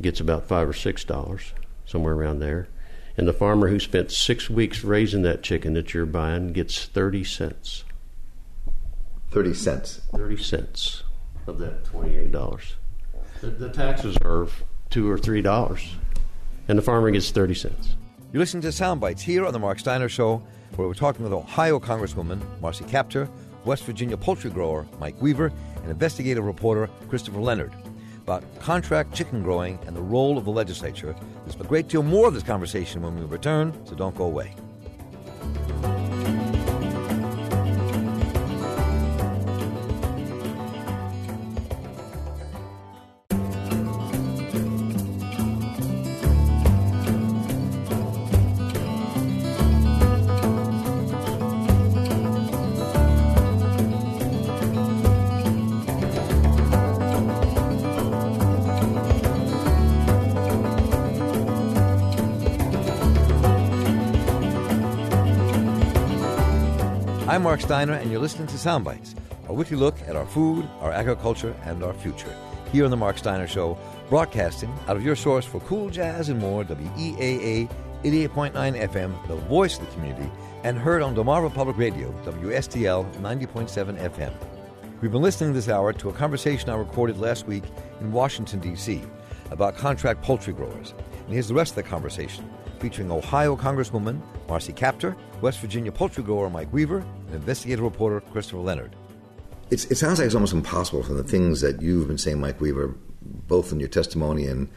[0.00, 1.52] gets about 5 or $6,
[1.84, 2.68] somewhere around there.
[3.16, 7.24] And the farmer who spent six weeks raising that chicken that you're buying gets 30
[7.24, 7.84] cents.
[9.30, 10.00] 30 cents.
[10.14, 11.02] 30 cents
[11.46, 12.74] of that $28.
[13.40, 14.48] The, the taxes are
[14.90, 15.94] 2 or $3,
[16.68, 17.96] and the farmer gets 30 cents.
[18.32, 20.42] You're listening to Sound Bites here on The Marc Steiner Show,
[20.76, 23.28] where we're talking with Ohio Congresswoman Marcy Kaptur,
[23.64, 27.72] West Virginia poultry grower Mike Weaver, and investigative reporter Christopher Leonard
[28.30, 31.16] about contract chicken growing and the role of the legislature.
[31.44, 34.54] There's a great deal more of this conversation when we return, so don't go away.
[67.70, 69.14] Steiner, and you're listening to Soundbites,
[69.46, 72.34] a weekly look at our food, our agriculture, and our future.
[72.72, 73.78] Here on The Marc Steiner Show,
[74.08, 77.70] broadcasting out of your source for cool jazz and more, WEAA
[78.02, 78.52] 88.9
[78.88, 80.28] FM, the voice of the community,
[80.64, 84.32] and heard on Delmarva Public Radio, WSDL 90.7 FM.
[85.00, 87.62] We've been listening this hour to a conversation I recorded last week
[88.00, 89.00] in Washington, D.C.,
[89.52, 90.92] about contract poultry growers.
[91.24, 96.24] And here's the rest of the conversation featuring Ohio Congresswoman Marcy Kaptur, West Virginia poultry
[96.24, 98.94] grower Mike Weaver, investigative reporter Christopher Leonard.
[99.70, 102.60] It's, it sounds like it's almost impossible from the things that you've been saying, Mike
[102.60, 104.68] Weaver, both in your testimony and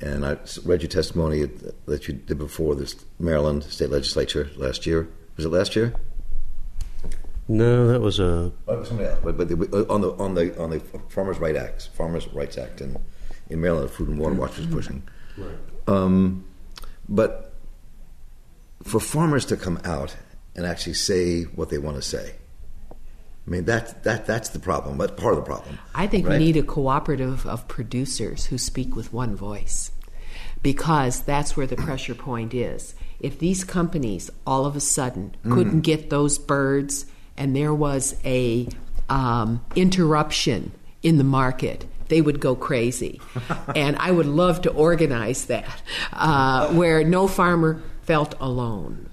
[0.00, 1.48] and I read your testimony
[1.86, 5.08] that you did before this Maryland state legislature last year.
[5.36, 5.92] Was it last year?
[7.48, 8.52] No, that was a.
[8.68, 9.20] Oh, somebody else.
[9.24, 12.58] But, but the, uh, on the on the on the Farmers' Rights Act, Farmers' Rights
[12.58, 12.96] Act in
[13.48, 14.74] in Maryland, the Food and Water Watch was mm-hmm.
[14.74, 15.02] pushing.
[15.36, 15.56] Right.
[15.88, 16.44] Um,
[17.08, 17.54] but
[18.82, 20.14] for farmers to come out
[20.58, 22.34] and actually say what they want to say,
[22.90, 24.98] I mean that that that's the problem.
[24.98, 25.78] That's part of the problem.
[25.94, 26.38] I think right?
[26.38, 29.92] we need a cooperative of producers who speak with one voice,
[30.60, 32.96] because that's where the pressure point is.
[33.20, 38.68] If these companies all of a sudden couldn't get those birds, and there was a
[39.08, 43.20] um, interruption in the market, they would go crazy.
[43.76, 49.07] and I would love to organize that, uh, where no farmer felt alone.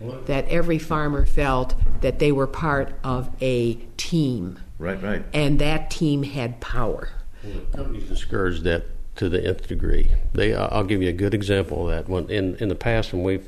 [0.00, 4.60] That every farmer felt that they were part of a team.
[4.78, 5.24] Right, right.
[5.32, 7.08] And that team had power.
[7.42, 8.84] Well, the companies discourage that
[9.16, 10.10] to the nth degree.
[10.32, 12.08] They, I'll give you a good example of that.
[12.08, 13.46] When in in the past, when we've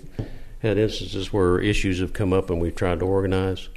[0.61, 3.69] had instances where issues have come up and we've tried to organize,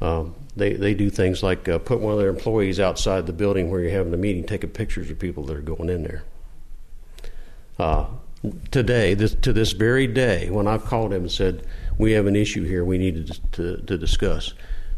[0.00, 3.70] um, they they do things like uh, put one of their employees outside the building
[3.70, 6.24] where you're having a meeting, taking pictures of people that are going in there.
[7.78, 8.06] Uh,
[8.70, 11.66] today, this, to this very day, when I've called him and said
[11.98, 14.54] we have an issue here, we need to, to, to discuss.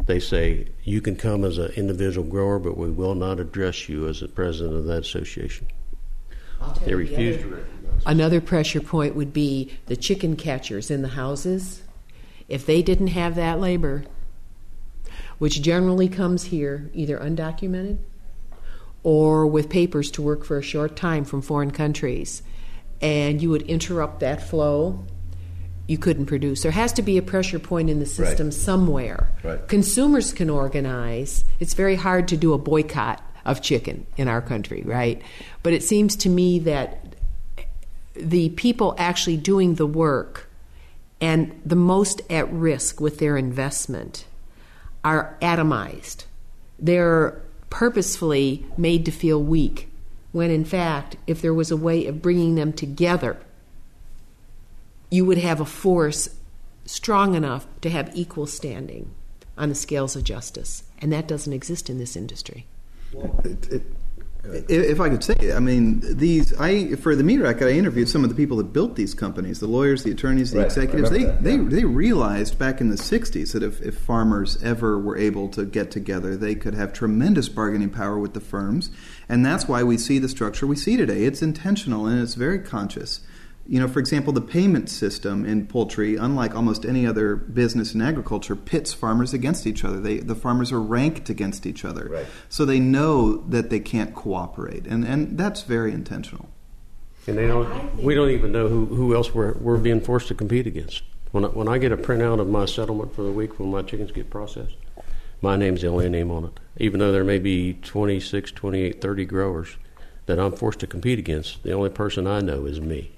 [0.07, 4.09] They say you can come as an individual grower, but we will not address you
[4.09, 5.67] as the president of that association.
[6.85, 8.03] They refuse to recognize.
[8.07, 11.83] Another pressure point would be the chicken catchers in the houses.
[12.49, 14.05] If they didn't have that labor,
[15.39, 17.99] which generally comes here either undocumented
[19.03, 22.43] or with papers to work for a short time from foreign countries,
[23.01, 25.05] and you would interrupt that flow,
[25.89, 26.63] you couldn't produce.
[26.63, 28.55] There has to be a pressure point in the system Right.
[28.55, 29.31] somewhere.
[29.43, 29.67] Right.
[29.67, 31.45] Consumers can organize.
[31.59, 35.21] It's very hard to do a boycott of chicken in our country, right?
[35.63, 37.15] But it seems to me that
[38.15, 40.51] the people actually doing the work
[41.21, 44.27] and the most at risk with their investment
[45.03, 46.25] are atomized.
[46.79, 49.89] They're purposefully made to feel weak,
[50.33, 53.39] when in fact, if there was a way of bringing them together,
[55.11, 56.29] you would have a force
[56.85, 59.15] strong enough to have equal standing
[59.57, 60.85] on the scales of justice.
[61.01, 62.67] And that doesn't exist in this industry.
[63.45, 63.83] It, it,
[64.69, 66.59] If I could say, I mean, these.
[66.59, 69.61] I for the meat racket, I interviewed some of the people that built these companies,
[69.61, 71.11] the lawyers, the attorneys, the Right, executives.
[71.11, 74.99] They remember that, they they realized back in the '60s that if, if farmers ever
[74.99, 78.91] were able to get together, they could have tremendous bargaining power with the firms,
[79.29, 81.25] and that's why we see the structure we see today.
[81.25, 83.21] It's intentional and it's very conscious.
[83.71, 88.01] You know, for example, the payment system in poultry, unlike almost any other business in
[88.01, 90.01] agriculture, pits farmers against each other.
[90.01, 92.09] They, the farmers are ranked against each other.
[92.09, 92.27] Right.
[92.49, 96.49] So they know that they can't cooperate, and, and that's very intentional.
[97.27, 98.03] And they don't.
[98.03, 101.03] We don't even know who, who else we're, we're being forced to compete against.
[101.33, 103.83] When I, when I get a printout of my settlement for the week when my
[103.83, 104.77] chickens get processed,
[105.43, 106.59] my name's the only name on it.
[106.79, 109.77] Even though there may be 26, 28, 30 growers
[110.25, 113.13] that I'm forced to compete against, the only person I know is me.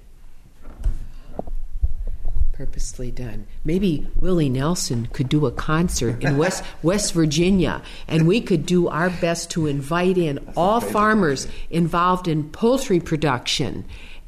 [2.61, 3.47] Purposely done.
[3.65, 8.87] Maybe Willie Nelson could do a concert in West West Virginia, and we could do
[8.87, 13.83] our best to invite in all farmers involved in poultry production,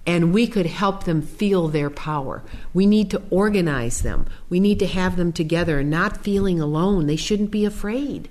[0.08, 2.42] and we could help them feel their power.
[2.74, 4.26] We need to organize them.
[4.50, 7.06] We need to have them together and not feeling alone.
[7.06, 8.30] They shouldn't be afraid.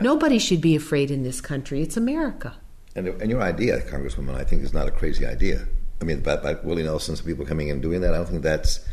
[0.00, 1.82] Nobody should be afraid in this country.
[1.82, 2.54] It's America.
[2.94, 5.66] And, and your idea, Congresswoman, I think is not a crazy idea.
[6.00, 8.14] I mean, about Willie Nelson, some people coming in and doing that.
[8.14, 8.86] I don't think that's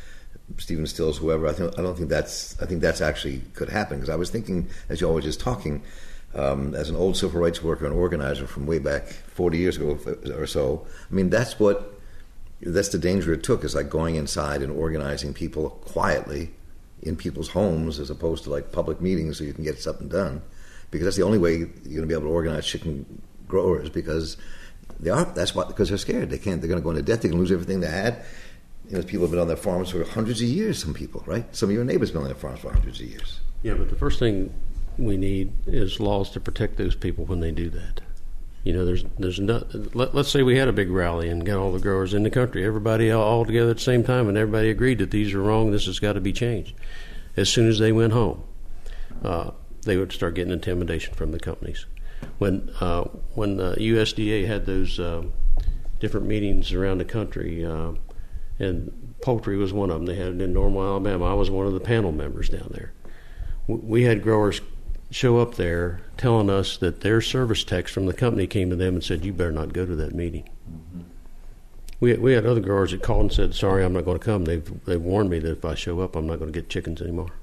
[0.57, 1.47] Stephen Stills, whoever.
[1.47, 2.59] I think I don't think that's.
[2.61, 5.83] I think that's actually could happen because I was thinking, as you were just talking,
[6.35, 9.97] um, as an old civil rights worker and organizer from way back 40 years ago
[10.35, 10.85] or so.
[11.09, 11.99] I mean, that's what
[12.61, 16.51] that's the danger it took is like going inside and organizing people quietly
[17.01, 20.41] in people's homes as opposed to like public meetings so you can get something done
[20.91, 24.35] because that's the only way you're going to be able to organize chicken growers because
[24.99, 27.21] they are that's why because they're scared they can't they're going to go into debt
[27.21, 28.23] they can lose everything they had
[28.89, 31.45] you know people have been on their farms for hundreds of years some people right
[31.55, 33.89] some of your neighbors have been on their farms for hundreds of years Yeah, but
[33.89, 34.53] the first thing
[34.97, 38.01] we need is laws to protect those people when they do that.
[38.63, 39.73] You know, there's there's not.
[39.95, 42.29] Let, let's say we had a big rally and got all the growers in the
[42.29, 45.71] country, everybody all, together at the same time, and everybody agreed that these are wrong.
[45.71, 46.75] This has got to be changed.
[47.37, 48.43] As soon as they went home,
[49.23, 49.51] uh,
[49.83, 51.85] they would start getting intimidation from the companies.
[52.37, 55.31] When uh, when the USDA had those um,
[56.01, 57.93] different meetings around the country, uh,
[58.59, 60.05] and poultry was one of them.
[60.05, 61.25] They had it in Normal, Alabama.
[61.25, 62.93] I was one of the panel members down there.
[63.67, 64.61] We had growers
[65.11, 68.95] show up there telling us that their service techs from the company came to them
[68.95, 71.01] and said, "You better not go to that meeting." Mm-hmm.
[71.99, 74.23] We had, we had other growers that called and said, "Sorry, I'm not going to
[74.23, 74.45] come.
[74.45, 77.01] They've they've warned me that if I show up, I'm not going to get chickens
[77.01, 77.33] anymore."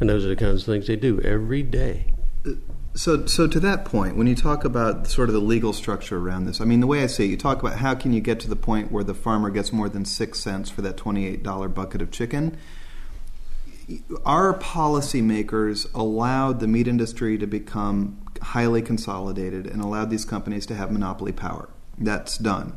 [0.00, 2.14] And those are the kinds of things they do every day.
[2.46, 2.52] Uh,
[2.98, 6.46] So, so to that point, when you talk about sort of the legal structure around
[6.46, 8.40] this, I mean, the way I see it, you talk about how can you get
[8.40, 11.68] to the point where the farmer gets more than six cents for that twenty-eight dollar
[11.68, 12.58] bucket of chicken.
[14.26, 20.74] Our policymakers allowed the meat industry to become highly consolidated and allowed these companies to
[20.74, 21.68] have monopoly power.
[21.98, 22.76] That's done.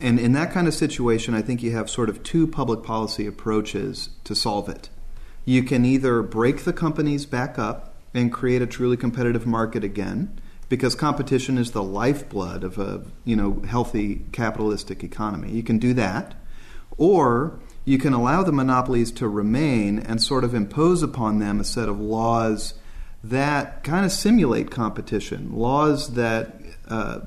[0.00, 3.26] And in that kind of situation, I think you have sort of two public policy
[3.26, 4.88] approaches to solve it.
[5.44, 10.40] You can either break the companies back up and create a truly competitive market again,
[10.68, 15.50] because competition is the lifeblood of a you know healthy capitalistic economy.
[15.52, 16.34] You can do that,
[16.96, 21.64] or you can allow the monopolies to remain and sort of impose upon them a
[21.64, 22.74] set of laws
[23.22, 27.20] that kind of simulate competition, laws that uh,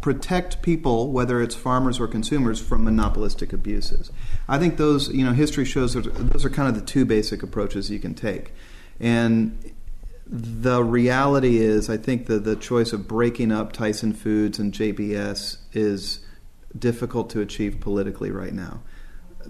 [0.00, 4.10] protect people, whether it's farmers or consumers, from monopolistic abuses.
[4.48, 7.90] I think those, you know, history shows those are kind of the two basic approaches
[7.90, 8.52] you can take.
[9.00, 9.72] And
[10.26, 15.58] the reality is, I think that the choice of breaking up Tyson Foods and JBS
[15.72, 16.20] is
[16.78, 18.82] difficult to achieve politically right now,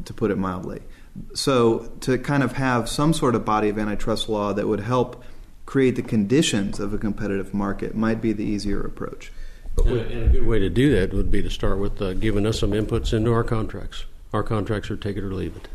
[0.04, 0.80] to put it mildly.
[1.34, 5.22] So, to kind of have some sort of body of antitrust law that would help
[5.66, 9.32] create the conditions of a competitive market might be the easier approach.
[9.84, 12.14] And a, and a good way to do that would be to start with uh,
[12.14, 14.04] giving us some inputs into our contracts.
[14.32, 15.68] Our contracts are take it or leave it.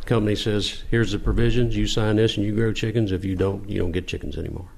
[0.00, 1.76] The company says, "Here's the provisions.
[1.76, 3.12] You sign this, and you grow chickens.
[3.12, 4.68] If you don't, you don't get chickens anymore."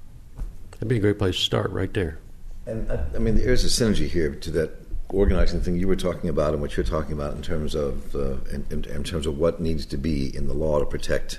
[0.72, 2.18] That'd be a great place to start, right there.
[2.66, 4.70] And I, I mean, there's a synergy here to that
[5.10, 8.36] organizing thing you were talking about and what you're talking about in terms of uh,
[8.52, 11.38] in, in, in terms of what needs to be in the law to protect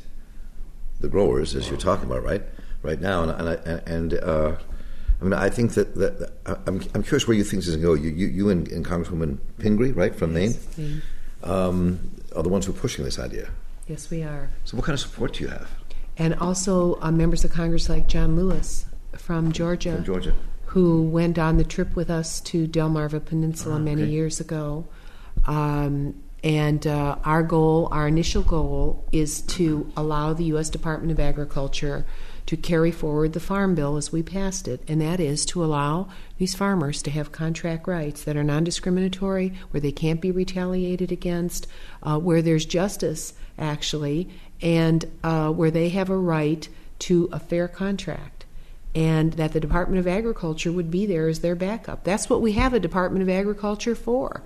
[1.00, 2.44] the growers, as you're talking about, right?
[2.82, 4.56] Right now, and and, I- and uh,
[5.20, 6.32] I mean, I think that, that, that
[6.68, 8.08] I'm, I'm curious where you think this is going to go.
[8.08, 11.02] You, you, you and, and Congresswoman Pingree, right, from Maine, Maine.
[11.44, 13.50] um, are the ones who are pushing this idea.
[13.88, 14.50] Yes, we are.
[14.64, 15.70] So, what kind of support do you have
[16.18, 18.86] And also uh, members of Congress like John Lewis
[19.18, 20.34] from Georgia, from Georgia?
[20.68, 24.12] who went on the trip with us to Delmarva Peninsula many okay.
[24.12, 24.88] years ago.
[25.46, 30.70] Um, and uh, our goal, our initial goal, is to allow the U.S.
[30.70, 32.06] Department of Agriculture
[32.48, 36.10] to carry forward the Farm Bill as we passed it, and that is to allow
[36.38, 41.12] these farmers to have contract rights that are non discriminatory, where they can't be retaliated
[41.12, 41.68] against,
[42.02, 44.30] uh, where there's justice, actually,
[44.62, 46.68] and uh, where they have a right
[47.00, 48.46] to a fair contract.
[48.96, 52.04] And that the Department of Agriculture would be there as their backup.
[52.04, 54.44] That's what we have a Department of Agriculture for.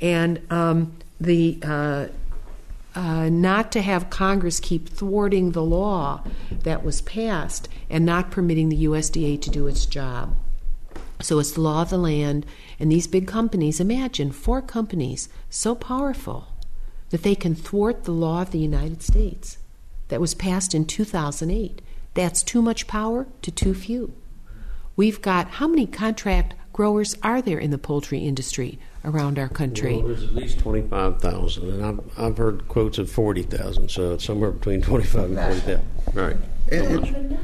[0.00, 2.06] And um, the uh,
[2.94, 8.68] uh, not to have Congress keep thwarting the law that was passed and not permitting
[8.68, 10.34] the USDA to do its job.
[11.20, 12.46] So it's the law of the land,
[12.78, 16.48] and these big companies imagine four companies so powerful
[17.10, 19.58] that they can thwart the law of the United States
[20.08, 21.80] that was passed in 2008.
[22.14, 24.14] That's too much power to too few.
[24.96, 29.96] We've got how many contract growers are there in the poultry industry around our country?
[29.96, 34.50] Well, there's at least 25,000, and I've, I've heard quotes of 40,000, so it's somewhere
[34.50, 35.80] between 25 and 40,000.
[36.14, 36.36] Right.
[36.70, 37.38] And, and,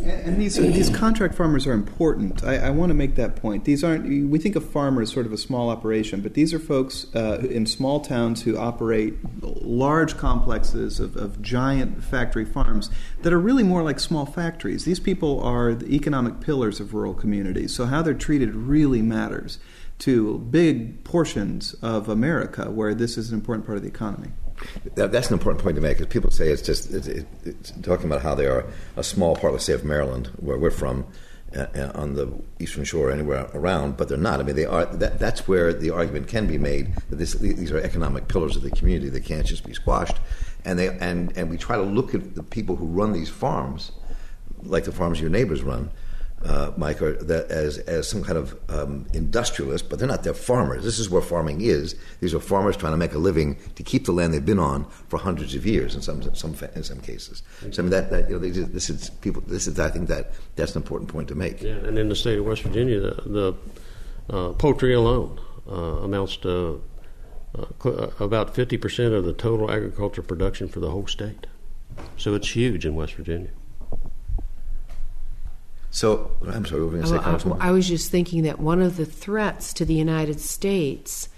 [0.00, 2.44] and these these contract farmers are important.
[2.44, 3.64] I, I, want to make that point.
[3.64, 4.04] These aren't.
[4.30, 7.66] We think of farmers sort of a small operation, but these are folks uh, in
[7.66, 12.90] small towns who operate large complexes of, of, giant factory farms
[13.22, 14.84] that are really more like small factories.
[14.84, 17.74] These people are the economic pillars of rural communities.
[17.74, 19.58] So how they're treated really matters
[20.00, 24.30] to big portions of America where this is an important part of the economy.
[24.94, 28.06] That, that's an important point to make because people say it's just it's, it's, talking
[28.06, 31.06] about how they are a small part, let's say, of Maryland, where we're from,
[31.56, 34.40] uh, uh, on the eastern shore, anywhere around, but they're not.
[34.40, 34.84] I mean, they are.
[34.86, 38.62] That, that's where the argument can be made that this, these are economic pillars of
[38.62, 39.08] the community.
[39.08, 40.16] They can't just be squashed,
[40.64, 43.92] and they and and we try to look at the people who run these farms,
[44.62, 45.90] like the farms your neighbors run
[46.44, 50.22] uh, Mike, that as as some kind of um, industrialist, but they're not.
[50.22, 50.84] They're farmers.
[50.84, 51.96] This is where farming is.
[52.20, 54.84] These are farmers trying to make a living to keep the land they've been on
[55.08, 57.42] for hundreds of years in some some in some cases.
[57.72, 59.42] So I mean that, that you know this is people.
[59.46, 61.60] This is I think that that's an important point to make.
[61.60, 63.54] Yeah, and in the state of West Virginia, the,
[64.28, 65.74] the uh, poultry alone uh,
[66.04, 66.82] amounts to
[67.58, 71.48] uh, uh, about fifty percent of the total agriculture production for the whole state.
[72.16, 73.50] So it's huge in West Virginia.
[75.90, 79.72] So I'm sorry, we say, I, I was just thinking that one of the threats
[79.74, 81.28] to the United States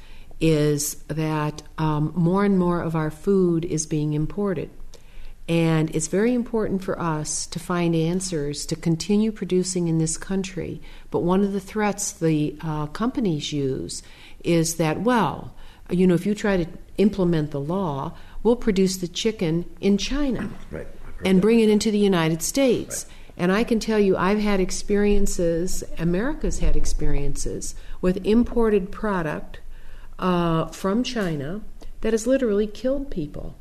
[0.41, 4.71] is that um, more and more of our food is being imported.
[5.49, 10.81] And it's very important for us to find answers to continue producing in this country.
[11.11, 14.03] But one of the threats the uh, companies use
[14.45, 15.55] is that, well,
[15.91, 16.67] you know, if you try to
[16.99, 20.87] implement the law, we'll produce the chicken in China right.
[21.25, 23.07] and bring it into the United States.
[23.09, 23.17] Right.
[23.41, 29.61] And I can tell you, I've had experiences, America's had experiences with imported product
[30.19, 31.63] uh, from China
[32.03, 33.57] that has literally killed people.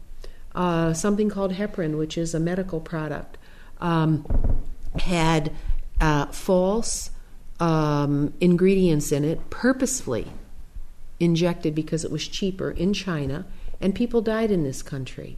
[0.54, 3.38] Uh, something called heparin, which is a medical product,
[3.80, 4.26] um,
[5.00, 5.54] had
[6.02, 7.12] uh, false
[7.62, 10.28] um, ingredients in it purposefully
[11.22, 13.46] injected because it was cheaper in China,
[13.80, 15.38] and people died in this country.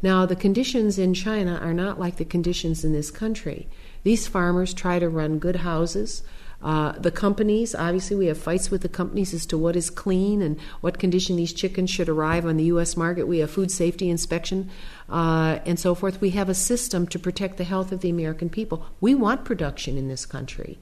[0.00, 3.68] Now, the conditions in China are not like the conditions in this country.
[4.04, 6.22] These farmers try to run good houses.
[6.60, 10.42] Uh, the companies, obviously, we have fights with the companies as to what is clean
[10.42, 12.96] and what condition these chickens should arrive on the U.S.
[12.96, 13.28] market.
[13.28, 14.68] We have food safety inspection
[15.08, 16.20] uh, and so forth.
[16.20, 18.86] We have a system to protect the health of the American people.
[19.00, 20.78] We want production in this country,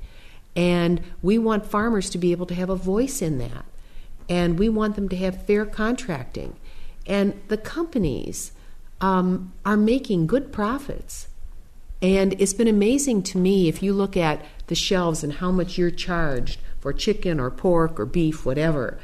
[0.55, 3.67] and we want farmers to be able to have a voice in that,
[4.31, 6.57] and we want them to have fair contracting.
[7.07, 8.53] And the companies
[9.01, 11.29] um, are making good profits.
[12.03, 15.79] And it's been amazing to me if you look at the shelves and how much
[15.79, 18.99] you're charged for chicken or pork or beef, whatever.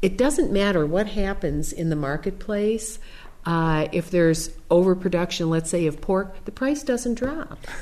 [0.00, 2.98] It doesn't matter what happens in the marketplace.
[3.44, 7.66] Uh, if there's overproduction, let's say, of pork, the price doesn't drop.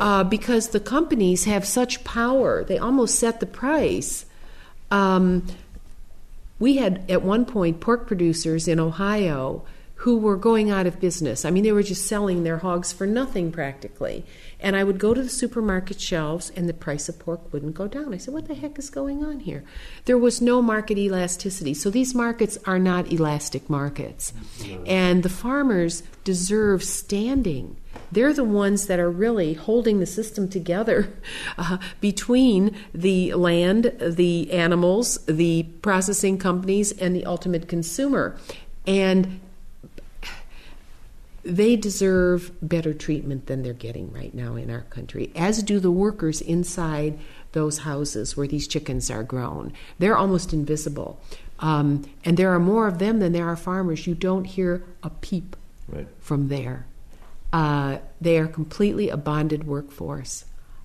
[0.00, 4.26] Uh, because the companies have such power, they almost set the price.
[4.92, 5.44] Um,
[6.60, 9.64] we had at one point pork producers in Ohio
[10.08, 11.44] who were going out of business.
[11.44, 14.24] I mean, they were just selling their hogs for nothing practically.
[14.58, 17.86] And I would go to the supermarket shelves and the price of pork wouldn't go
[17.88, 18.14] down.
[18.14, 19.64] I said, What the heck is going on here?
[20.06, 21.74] There was no market elasticity.
[21.74, 24.32] So these markets are not elastic markets.
[24.86, 27.76] And the farmers deserve standing.
[28.10, 31.12] They're the ones that are really holding the system together
[31.58, 38.38] uh, between the land, the animals, the processing companies, and the ultimate consumer.
[38.86, 39.40] And
[41.48, 45.90] they deserve better treatment than they're getting right now in our country, as do the
[45.90, 47.18] workers inside
[47.52, 49.72] those houses where these chickens are grown.
[49.98, 51.20] They're almost invisible.
[51.60, 54.06] Um, and there are more of them than there are farmers.
[54.06, 55.56] You don't hear a peep
[55.88, 56.06] right.
[56.20, 56.86] from there.
[57.50, 60.44] Uh, they are completely a bonded workforce.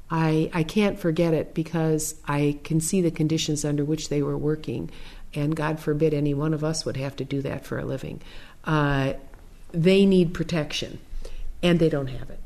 [0.09, 4.37] I, I can't forget it because I can see the conditions under which they were
[4.37, 4.91] working,
[5.33, 8.21] and God forbid any one of us would have to do that for a living.
[8.63, 9.13] Uh,
[9.73, 10.99] they need protection,
[11.61, 12.39] and they don't have it.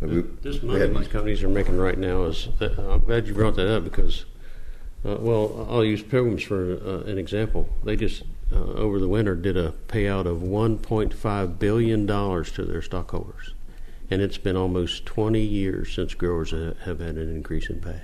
[0.00, 2.48] We, this money these companies are making right now is.
[2.58, 4.26] That, I'm glad you brought that up because,
[5.04, 7.68] uh, well, I'll use Pilgrims for uh, an example.
[7.82, 8.22] They just
[8.52, 13.54] uh, over the winter did a payout of 1.5 billion dollars to their stockholders,
[14.08, 18.02] and it's been almost 20 years since growers have had an increase in pay.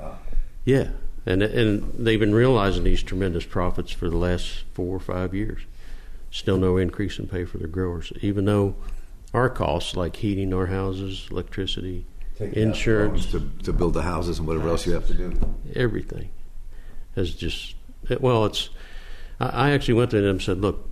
[0.00, 0.18] Wow.
[0.64, 0.88] Yeah,
[1.26, 5.60] and and they've been realizing these tremendous profits for the last four or five years.
[6.30, 8.76] Still no increase in pay for the growers, even though
[9.32, 12.06] our costs like heating our houses, electricity,
[12.38, 15.56] insurance to, to build the houses and whatever else you have to do.
[15.74, 16.30] Everything
[17.14, 17.74] has just
[18.08, 18.70] it, well, it's.
[19.40, 20.88] I actually went to them and said, "Look,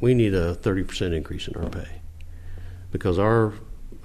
[0.00, 2.00] we need a thirty percent increase in our pay
[2.90, 3.52] because our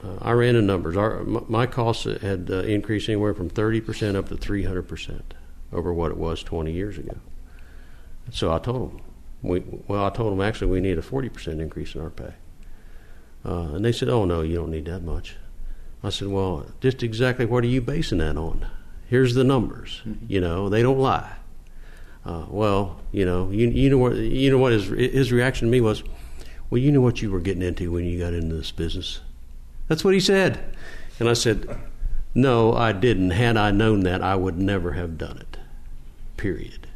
[0.03, 0.97] uh, I ran the numbers.
[0.97, 5.33] Our my costs had uh, increased anywhere from thirty percent up to three hundred percent
[5.71, 7.17] over what it was twenty years ago.
[8.31, 9.01] So I told them,
[9.41, 12.33] we, well, I told them actually we need a forty percent increase in our pay,
[13.45, 15.37] uh, and they said, "Oh no, you don't need that much."
[16.03, 18.67] I said, "Well, just exactly what are you basing that on?
[19.07, 20.01] Here's the numbers.
[20.05, 20.25] Mm-hmm.
[20.27, 21.33] You know, they don't lie."
[22.23, 25.71] Uh, well, you know, you, you know what you know what his his reaction to
[25.71, 26.03] me was,
[26.69, 29.21] well, you knew what you were getting into when you got into this business.
[29.87, 30.63] That's what he said,
[31.19, 31.67] and I said,
[32.33, 33.31] no, I didn't.
[33.31, 35.57] Had I known that, I would never have done it.
[36.37, 36.87] Period.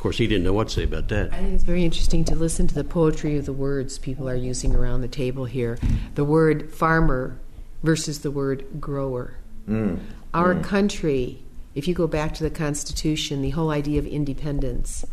[0.00, 1.30] Of course, he didn't know what to say about that.
[1.30, 4.34] I think it's very interesting to listen to the poetry of the words people are
[4.34, 5.78] using around the table here.
[6.14, 7.38] The word farmer
[7.82, 9.34] versus the word grower.
[9.68, 9.98] Mm.
[10.32, 10.64] Our mm.
[10.64, 11.42] country
[11.74, 15.04] if you go back to the Constitution, the whole idea of independence,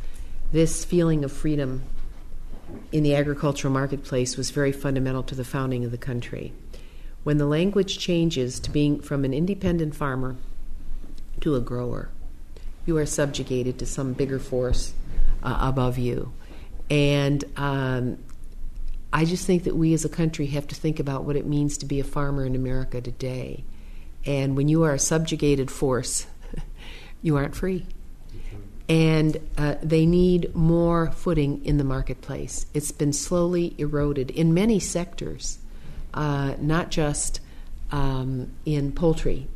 [0.51, 1.83] this feeling of freedom
[2.91, 6.53] in the agricultural marketplace was very fundamental to the founding of the country.
[7.23, 10.35] When the language changes to being from an independent farmer
[11.41, 12.09] to a grower,
[12.87, 14.93] you are subjugated to some bigger force
[15.43, 16.31] uh, above you.
[16.89, 18.17] And um,
[19.11, 21.77] I just think that we as a country have to think about what it means
[21.79, 23.65] to be a farmer in America today.
[24.25, 26.27] And when you are a subjugated force,
[27.21, 27.85] you aren't free.
[28.89, 32.65] And uh, they need more footing in the marketplace.
[32.73, 35.59] It's been slowly eroded in many sectors,
[36.13, 37.41] uh, not just
[37.91, 39.47] um, in poultry.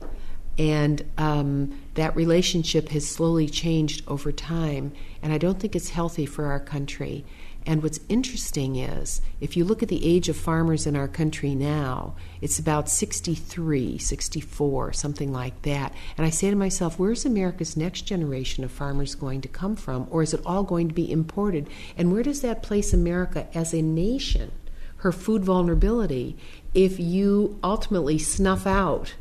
[0.61, 4.91] And um, that relationship has slowly changed over time,
[5.23, 7.25] and I don't think it's healthy for our country.
[7.65, 11.55] And what's interesting is, if you look at the age of farmers in our country
[11.55, 15.95] now, it's about 63, 64, something like that.
[16.15, 20.05] And I say to myself, where's America's next generation of farmers going to come from?
[20.11, 21.71] Or is it all going to be imported?
[21.97, 24.51] And where does that place America as a nation,
[24.97, 26.37] her food vulnerability,
[26.75, 29.15] if you ultimately snuff out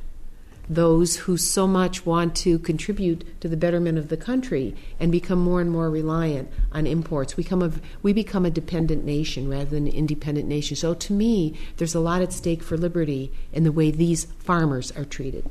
[0.71, 5.41] those who so much want to contribute to the betterment of the country and become
[5.41, 7.37] more and more reliant on imports.
[7.37, 10.77] We become a, we become a dependent nation rather than an independent nation.
[10.77, 14.93] So to me, there's a lot at stake for liberty in the way these farmers
[14.93, 15.45] are treated.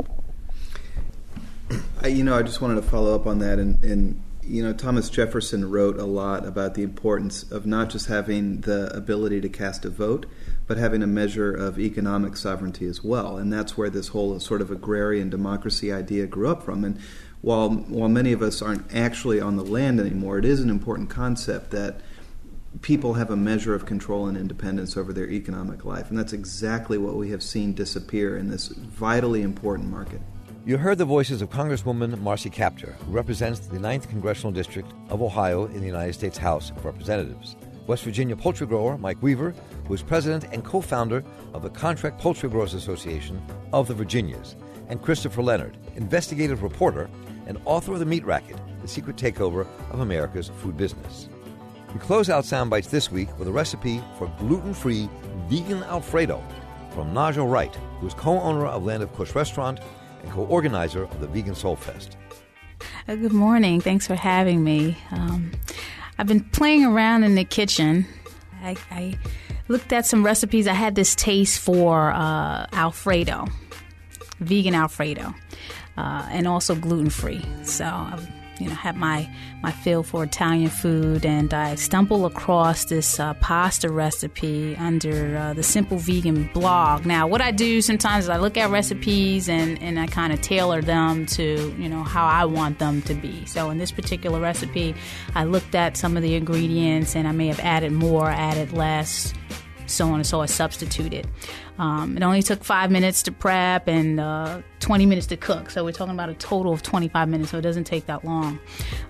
[2.01, 4.73] I, you know, I just wanted to follow up on that and, and you know,
[4.73, 9.49] Thomas Jefferson wrote a lot about the importance of not just having the ability to
[9.49, 10.25] cast a vote,
[10.69, 13.37] but having a measure of economic sovereignty as well.
[13.37, 16.83] And that's where this whole sort of agrarian democracy idea grew up from.
[16.83, 16.99] And
[17.41, 21.09] while while many of us aren't actually on the land anymore, it is an important
[21.09, 22.01] concept that
[22.81, 26.11] people have a measure of control and independence over their economic life.
[26.11, 30.21] And that's exactly what we have seen disappear in this vitally important market.
[30.67, 35.23] You heard the voices of Congresswoman Marcy Kaptur, who represents the 9th Congressional District of
[35.23, 37.55] Ohio in the United States House of Representatives.
[37.89, 39.51] West Virginia poultry grower Mike Weaver,
[39.87, 41.23] who is president and co founder
[41.55, 43.41] of the Contract Poultry Growers Association
[43.73, 44.55] of the Virginias,
[44.89, 47.09] and Christopher Leonard, investigative reporter
[47.47, 51.29] and author of The Meat Racket The Secret Takeover of America's Food Business.
[51.91, 55.09] We close out Soundbites this week with a recipe for gluten free
[55.47, 56.43] vegan Alfredo
[56.91, 59.79] from Najah Wright, who is co owner of Land of Kush restaurant
[60.21, 62.17] and co organizer of the Vegan Soul Fest.
[63.07, 63.81] Uh, good morning.
[63.81, 64.95] Thanks for having me.
[65.09, 65.51] Um,
[66.19, 68.05] I've been playing around in the kitchen.
[68.61, 69.17] I, I
[69.69, 70.67] looked at some recipes.
[70.67, 73.47] I had this taste for uh, Alfredo,
[74.41, 75.33] vegan Alfredo,
[75.97, 77.41] uh, and also gluten free.
[77.63, 78.27] So I've
[78.59, 79.29] you know have my
[79.61, 85.53] my feel for Italian food, and I stumble across this uh, pasta recipe under uh,
[85.53, 87.05] the Simple Vegan blog.
[87.05, 90.41] Now, what I do sometimes is I look at recipes and and I kind of
[90.41, 93.45] tailor them to you know how I want them to be.
[93.45, 94.95] So in this particular recipe,
[95.35, 99.33] I looked at some of the ingredients and I may have added more, added less
[99.89, 101.27] so on and so I substituted.
[101.77, 105.69] Um, it only took five minutes to prep and uh, 20 minutes to cook.
[105.69, 108.59] So we're talking about a total of 25 minutes, so it doesn't take that long.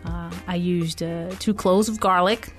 [0.05, 2.53] Uh, I used uh, two cloves of garlic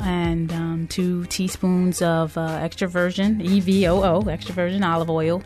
[0.00, 5.42] and um, two teaspoons of uh, extra virgin EVOO, extra virgin olive oil.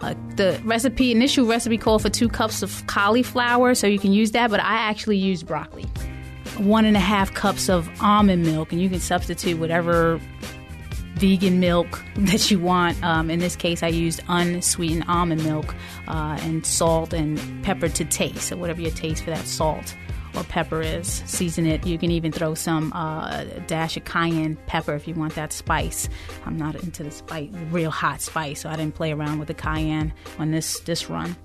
[0.00, 4.32] Uh, the recipe, initial recipe called for two cups of cauliflower, so you can use
[4.32, 5.84] that, but I actually used broccoli.
[6.58, 10.20] One and a half cups of almond milk, and you can substitute whatever
[11.16, 13.02] vegan milk that you want.
[13.02, 15.74] Um, in this case, I used unsweetened almond milk
[16.08, 19.96] uh, and salt and pepper to taste, so whatever your taste for that salt
[20.36, 21.22] or pepper is.
[21.26, 21.86] Season it.
[21.86, 26.08] You can even throw some uh, dash of cayenne pepper if you want that spice.
[26.44, 29.54] I'm not into the spice, real hot spice, so I didn't play around with the
[29.54, 31.36] cayenne on this this run.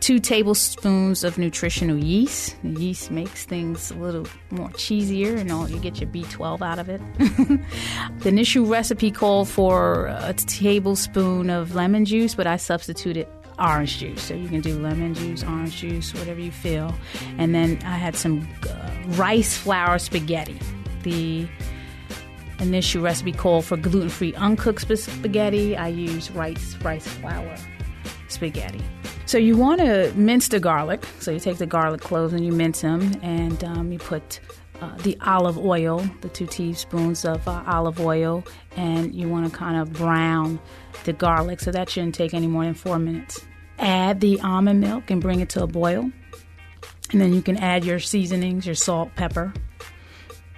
[0.00, 2.56] Two tablespoons of nutritional yeast.
[2.62, 6.78] The yeast makes things a little more cheesier, and all you get your B12 out
[6.78, 7.00] of it.
[8.20, 13.28] the initial recipe called for a tablespoon of lemon juice, but I substituted
[13.60, 14.22] orange juice.
[14.22, 16.94] So you can do lemon juice, orange juice, whatever you feel.
[17.38, 20.58] And then I had some uh, rice flour spaghetti.
[21.02, 21.48] The
[22.58, 25.76] initial recipe called for gluten-free uncooked spaghetti.
[25.76, 27.56] I use rice rice flour
[28.28, 28.82] spaghetti.
[29.26, 31.06] So you want to mince the garlic.
[31.20, 34.40] So you take the garlic cloves and you mince them, and um, you put
[34.80, 38.44] uh, the olive oil, the two teaspoons of uh, olive oil,
[38.76, 40.58] and you want to kind of brown
[41.04, 41.60] the garlic.
[41.60, 43.46] So that shouldn't take any more than four minutes
[43.80, 46.10] add the almond milk and bring it to a boil.
[47.12, 49.52] And then you can add your seasonings, your salt, pepper,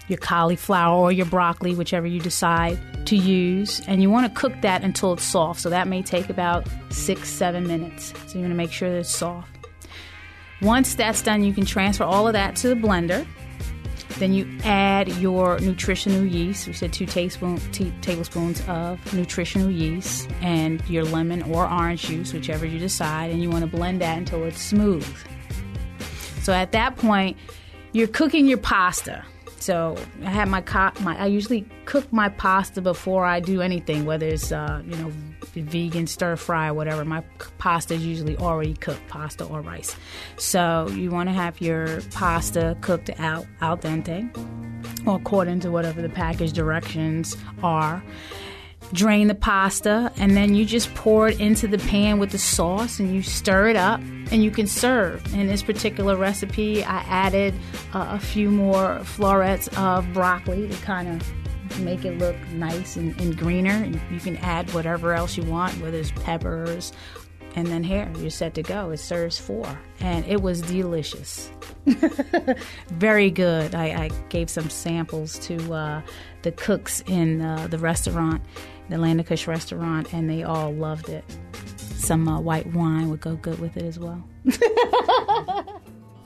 [0.08, 3.80] your cauliflower or your broccoli, whichever you decide to use.
[3.86, 5.60] And you want to cook that until it's soft.
[5.60, 8.12] So that may take about six, seven minutes.
[8.26, 9.48] So you want to make sure that it's soft.
[10.60, 13.26] Once that's done, you can transfer all of that to the blender
[14.18, 16.66] then you add your nutritional yeast.
[16.66, 22.32] We said two tablespoon, t- tablespoons of nutritional yeast and your lemon or orange juice,
[22.32, 25.06] whichever you decide, and you want to blend that until it's smooth.
[26.42, 27.36] So at that point,
[27.92, 29.24] you're cooking your pasta.
[29.58, 34.04] So I have my, co- my I usually cook my pasta before I do anything,
[34.04, 35.12] whether it's uh, you know
[35.55, 37.05] vegan stir fry whatever.
[37.05, 37.22] My
[37.59, 39.97] pasta is usually already cooked, pasta or rice.
[40.36, 44.28] So you want to have your pasta cooked out al dente,
[45.07, 48.03] or according to whatever the package directions are
[48.93, 53.01] drain the pasta, and then you just pour it into the pan with the sauce
[53.01, 55.24] and you stir it up and you can serve.
[55.34, 57.55] In this particular recipe, I added
[57.95, 61.41] uh, a few more florets of broccoli to kind of
[61.80, 63.70] make it look nice and, and greener.
[63.70, 66.92] And you can add whatever else you want, whether it's peppers
[67.54, 68.90] and then here you're set to go.
[68.90, 71.50] It serves four, and it was delicious,
[72.88, 73.74] very good.
[73.74, 76.02] I, I, gave some samples to uh,
[76.42, 78.42] the cooks in uh, the restaurant,
[78.88, 81.24] the Land Kush restaurant, and they all loved it.
[81.76, 84.22] Some uh, white wine would go good with it as well.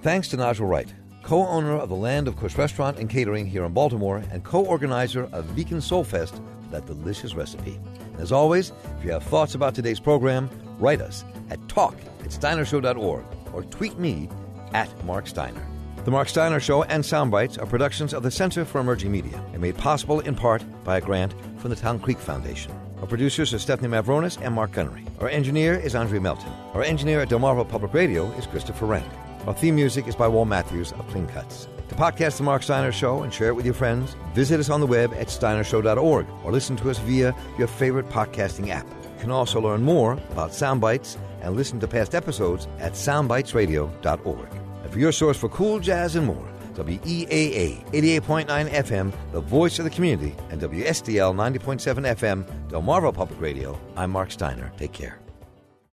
[0.02, 0.92] Thanks to Najah Wright,
[1.26, 4.64] co owner of the Land of Kush restaurant and catering here in Baltimore, and co
[4.64, 7.80] organizer of Vegan Soul Fest that delicious recipe.
[8.12, 10.48] And as always, if you have thoughts about today's program,
[10.78, 14.28] write us at talk at steinershow.org or tweet me
[14.72, 15.66] at Marc Steiner.
[16.04, 19.60] The Marc Steiner Show and Soundbites are productions of the Center for Emerging Media and
[19.60, 22.72] made possible in part by a grant from the Town Creek Foundation.
[23.00, 25.04] Our producers are Stephanie Mavronis and Mark Gunnery.
[25.18, 26.52] Our engineer is Andre Melton.
[26.72, 29.25] Our engineer at Delmarva Public Radio is Christopher Rank.
[29.46, 31.68] Our theme music is by Walt Matthews of Clean Cuts.
[31.88, 34.80] To podcast The Marc Steiner Show and share it with your friends, visit us on
[34.80, 38.86] the web at steinershow.org or listen to us via your favorite podcasting app.
[39.04, 44.48] You can also learn more about Soundbites and listen to past episodes at soundbitesradio.org.
[44.82, 49.84] And for your source for cool jazz and more, WEAA 88.9 FM, the voice of
[49.84, 53.78] the community, and WSDL 90.7 FM, Delmarva Public Radio.
[53.96, 54.72] I'm Marc Steiner.
[54.76, 55.20] Take care.